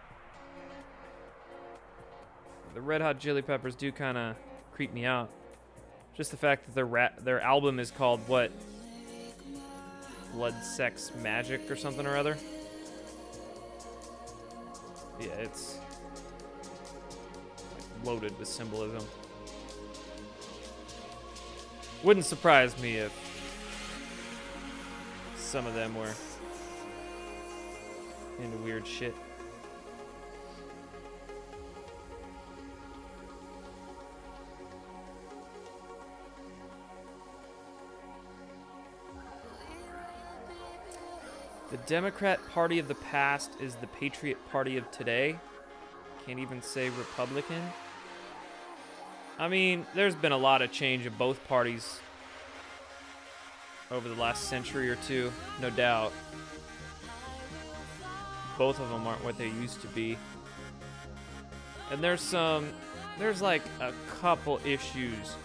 the 2.73 2.81
Red 2.81 3.01
Hot 3.01 3.19
Chili 3.19 3.43
Peppers 3.43 3.75
do 3.75 3.91
kind 3.91 4.17
of 4.17 4.35
creep 4.73 4.91
me 4.95 5.05
out. 5.05 5.29
Just 6.17 6.31
the 6.31 6.37
fact 6.37 6.65
that 6.65 6.73
their 6.73 6.87
ra- 6.87 7.09
their 7.19 7.39
album 7.39 7.79
is 7.79 7.91
called 7.91 8.27
what? 8.27 8.51
Blood, 10.33 10.55
Sex, 10.63 11.11
Magic, 11.21 11.69
or 11.69 11.75
something 11.75 12.07
or 12.07 12.17
other. 12.17 12.35
Yeah, 15.19 15.27
it's 15.33 15.77
loaded 18.03 18.39
with 18.39 18.47
symbolism. 18.47 19.05
Wouldn't 22.03 22.25
surprise 22.25 22.79
me 22.81 22.97
if 22.97 23.11
some 25.35 25.67
of 25.67 25.75
them 25.75 25.95
were 25.95 26.13
into 28.41 28.57
weird 28.57 28.87
shit. 28.87 29.15
The 41.69 41.77
Democrat 41.85 42.39
Party 42.49 42.79
of 42.79 42.87
the 42.87 42.95
past 42.95 43.51
is 43.61 43.75
the 43.75 43.87
Patriot 43.87 44.37
Party 44.51 44.75
of 44.77 44.89
today. 44.89 45.39
Can't 46.25 46.39
even 46.39 46.61
say 46.63 46.89
Republican. 46.89 47.61
I 49.39 49.47
mean, 49.47 49.85
there's 49.95 50.15
been 50.15 50.31
a 50.31 50.37
lot 50.37 50.61
of 50.61 50.71
change 50.71 51.05
in 51.05 51.13
both 51.13 51.47
parties 51.47 51.99
over 53.89 54.07
the 54.07 54.15
last 54.15 54.45
century 54.45 54.89
or 54.89 54.95
two, 54.95 55.31
no 55.61 55.69
doubt. 55.69 56.13
Both 58.57 58.79
of 58.79 58.89
them 58.89 59.07
aren't 59.07 59.23
what 59.23 59.37
they 59.37 59.47
used 59.47 59.81
to 59.81 59.87
be. 59.87 60.17
And 61.91 62.01
there's 62.01 62.21
some, 62.21 62.69
there's 63.19 63.41
like 63.41 63.63
a 63.79 63.91
couple 64.21 64.61
issues 64.63 65.35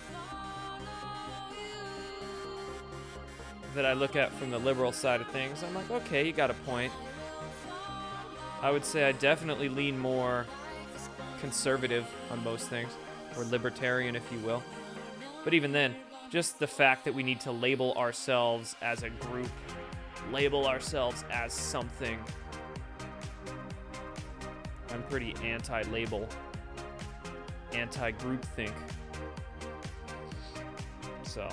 that 3.74 3.84
I 3.84 3.92
look 3.94 4.16
at 4.16 4.32
from 4.32 4.50
the 4.50 4.58
liberal 4.58 4.92
side 4.92 5.20
of 5.20 5.28
things. 5.28 5.62
I'm 5.62 5.74
like, 5.74 5.90
okay, 5.90 6.26
you 6.26 6.32
got 6.32 6.50
a 6.50 6.54
point. 6.54 6.92
I 8.62 8.70
would 8.70 8.84
say 8.84 9.04
I 9.04 9.12
definitely 9.12 9.68
lean 9.68 9.98
more 9.98 10.46
conservative 11.40 12.06
on 12.30 12.42
most 12.42 12.68
things, 12.68 12.90
or 13.36 13.44
libertarian, 13.44 14.16
if 14.16 14.30
you 14.32 14.38
will. 14.40 14.62
But 15.44 15.54
even 15.54 15.72
then, 15.72 15.94
just 16.30 16.58
the 16.58 16.66
fact 16.66 17.04
that 17.04 17.14
we 17.14 17.22
need 17.22 17.40
to 17.40 17.52
label 17.52 17.92
ourselves 17.94 18.76
as 18.82 19.02
a 19.02 19.10
group, 19.10 19.50
label 20.32 20.66
ourselves 20.66 21.24
as 21.30 21.52
something. 21.52 22.18
I'm 24.90 25.02
pretty 25.04 25.34
anti 25.42 25.82
label, 25.82 26.28
anti 27.72 28.12
groupthink. 28.12 28.72
So. 31.22 31.48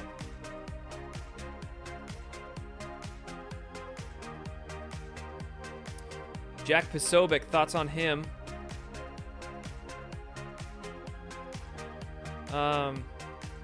Jack 6.65 6.89
Posobiec, 6.93 7.43
thoughts 7.43 7.75
on 7.75 7.89
him? 7.89 8.23
Um, 12.54 13.04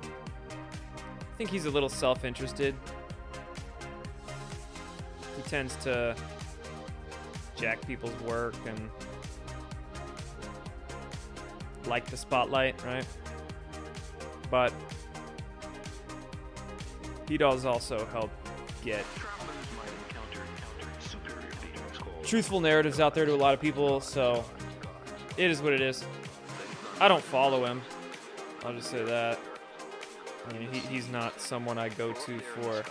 I 0.02 1.38
think 1.38 1.52
he's 1.52 1.66
a 1.66 1.70
little 1.70 1.90
self-interested. 1.90 2.74
He 5.36 5.42
tends 5.44 5.76
to 5.78 6.16
jack 7.56 7.86
people's 7.86 8.20
work 8.22 8.56
and 8.66 8.90
like 11.86 12.06
the 12.08 12.18
spotlight, 12.18 12.84
right? 12.84 13.06
But 14.50 14.74
he 17.28 17.38
does 17.38 17.66
also 17.66 18.08
help 18.08 18.32
get 18.84 19.06
truthful 22.24 22.60
narratives 22.60 23.00
out 23.00 23.14
there 23.14 23.26
to 23.26 23.34
a 23.34 23.36
lot 23.36 23.54
of 23.54 23.62
people, 23.62 24.02
so 24.02 24.44
it 25.38 25.52
is 25.52 25.62
what 25.62 25.74
it 25.74 25.82
is. 25.82 26.04
I 27.00 27.08
don't 27.08 27.24
follow 27.24 27.66
him. 27.66 27.82
I'll 28.66 28.74
just 28.74 28.92
say 28.92 29.04
that. 29.04 29.40
I 30.48 30.54
mean, 30.54 30.70
he, 30.72 30.80
he's 30.80 31.10
not 31.10 31.40
someone 31.40 31.78
I 31.78 31.90
go 31.90 32.12
to 32.12 32.40
for 32.40 32.84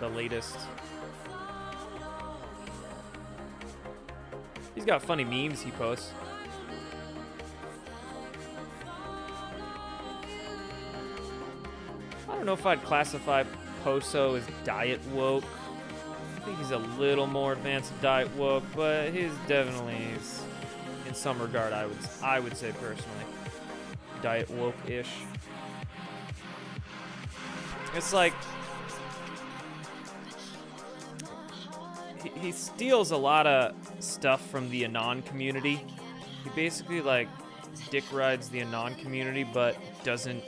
the 0.00 0.08
latest. 0.08 0.56
He's 4.74 4.84
got 4.84 5.02
funny 5.02 5.24
memes 5.24 5.62
he 5.62 5.70
posts. 5.72 6.12
I 12.28 12.34
don't 12.34 12.46
know 12.46 12.52
if 12.52 12.64
I'd 12.66 12.82
classify 12.84 13.44
Poso 13.82 14.34
as 14.34 14.44
diet 14.64 15.04
woke. 15.08 15.44
I 16.36 16.40
think 16.40 16.58
he's 16.58 16.70
a 16.70 16.78
little 16.78 17.26
more 17.26 17.52
advanced 17.52 17.92
diet 18.00 18.34
woke, 18.36 18.64
but 18.74 19.10
he's 19.10 19.32
definitely 19.46 19.98
in 21.08 21.14
some 21.14 21.40
regard 21.40 21.72
I 21.72 21.86
would 21.86 21.96
I 22.22 22.38
would 22.38 22.56
say 22.56 22.72
personally 22.72 23.24
diet 24.22 24.50
woke-ish. 24.50 25.10
It's 27.94 28.12
like 28.12 28.34
he, 32.22 32.28
he 32.40 32.52
steals 32.52 33.10
a 33.10 33.16
lot 33.16 33.46
of 33.46 33.74
stuff 34.00 34.48
from 34.50 34.68
the 34.70 34.84
Anon 34.84 35.22
community. 35.22 35.84
He 36.44 36.50
basically 36.54 37.00
like 37.00 37.28
dick 37.90 38.04
rides 38.12 38.50
the 38.50 38.60
Anon 38.60 38.94
community, 38.96 39.44
but 39.44 39.76
doesn't 40.04 40.44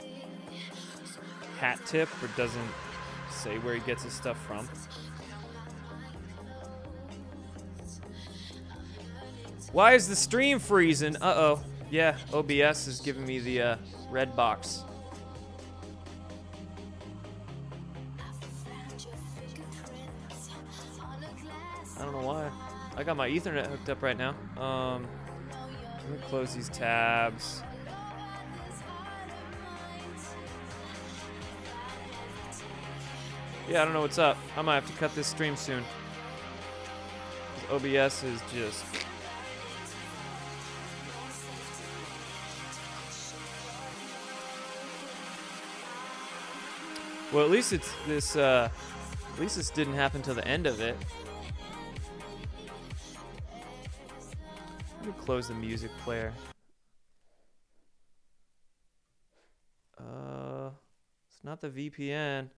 hat 1.59 1.79
tip 1.85 2.09
or 2.21 2.27
doesn't 2.37 2.69
say 3.29 3.57
where 3.59 3.73
he 3.73 3.81
gets 3.81 4.03
his 4.03 4.13
stuff 4.13 4.37
from. 4.45 4.69
Why 9.71 9.93
is 9.93 10.07
the 10.07 10.15
stream 10.15 10.59
freezing? 10.59 11.15
Uh-oh. 11.15 11.63
Yeah, 11.89 12.17
OBS 12.33 12.87
is 12.87 12.99
giving 12.99 13.25
me 13.25 13.39
the 13.39 13.61
uh, 13.61 13.75
red 14.09 14.35
box. 14.35 14.83
I 21.97 22.03
don't 22.03 22.13
know 22.13 22.27
why. 22.27 22.49
I 22.97 23.03
got 23.03 23.15
my 23.15 23.29
ethernet 23.29 23.67
hooked 23.67 23.89
up 23.89 24.01
right 24.01 24.17
now. 24.17 24.35
Um, 24.57 25.07
let 26.01 26.09
me 26.09 26.17
close 26.27 26.53
these 26.53 26.69
tabs. 26.69 27.61
Yeah, 33.69 33.81
I 33.81 33.85
don't 33.85 33.93
know 33.93 34.01
what's 34.01 34.17
up. 34.17 34.37
I 34.57 34.61
might 34.61 34.75
have 34.75 34.87
to 34.87 34.93
cut 34.93 35.15
this 35.15 35.27
stream 35.27 35.55
soon. 35.55 35.83
OBS 37.71 38.23
is 38.23 38.41
just 38.53 38.83
Well, 47.31 47.45
at 47.45 47.49
least 47.49 47.71
it's 47.71 47.93
this. 48.05 48.35
Uh, 48.35 48.69
at 49.33 49.39
least 49.39 49.55
this 49.55 49.69
didn't 49.69 49.93
happen 49.93 50.21
to 50.23 50.33
the 50.33 50.45
end 50.45 50.67
of 50.67 50.81
it. 50.81 50.97
Let 54.99 55.07
me 55.07 55.13
close 55.23 55.47
the 55.47 55.53
music 55.53 55.91
player. 56.03 56.33
Uh, 59.97 60.71
it's 61.29 61.43
not 61.43 61.61
the 61.61 61.69
VPN. 61.69 62.49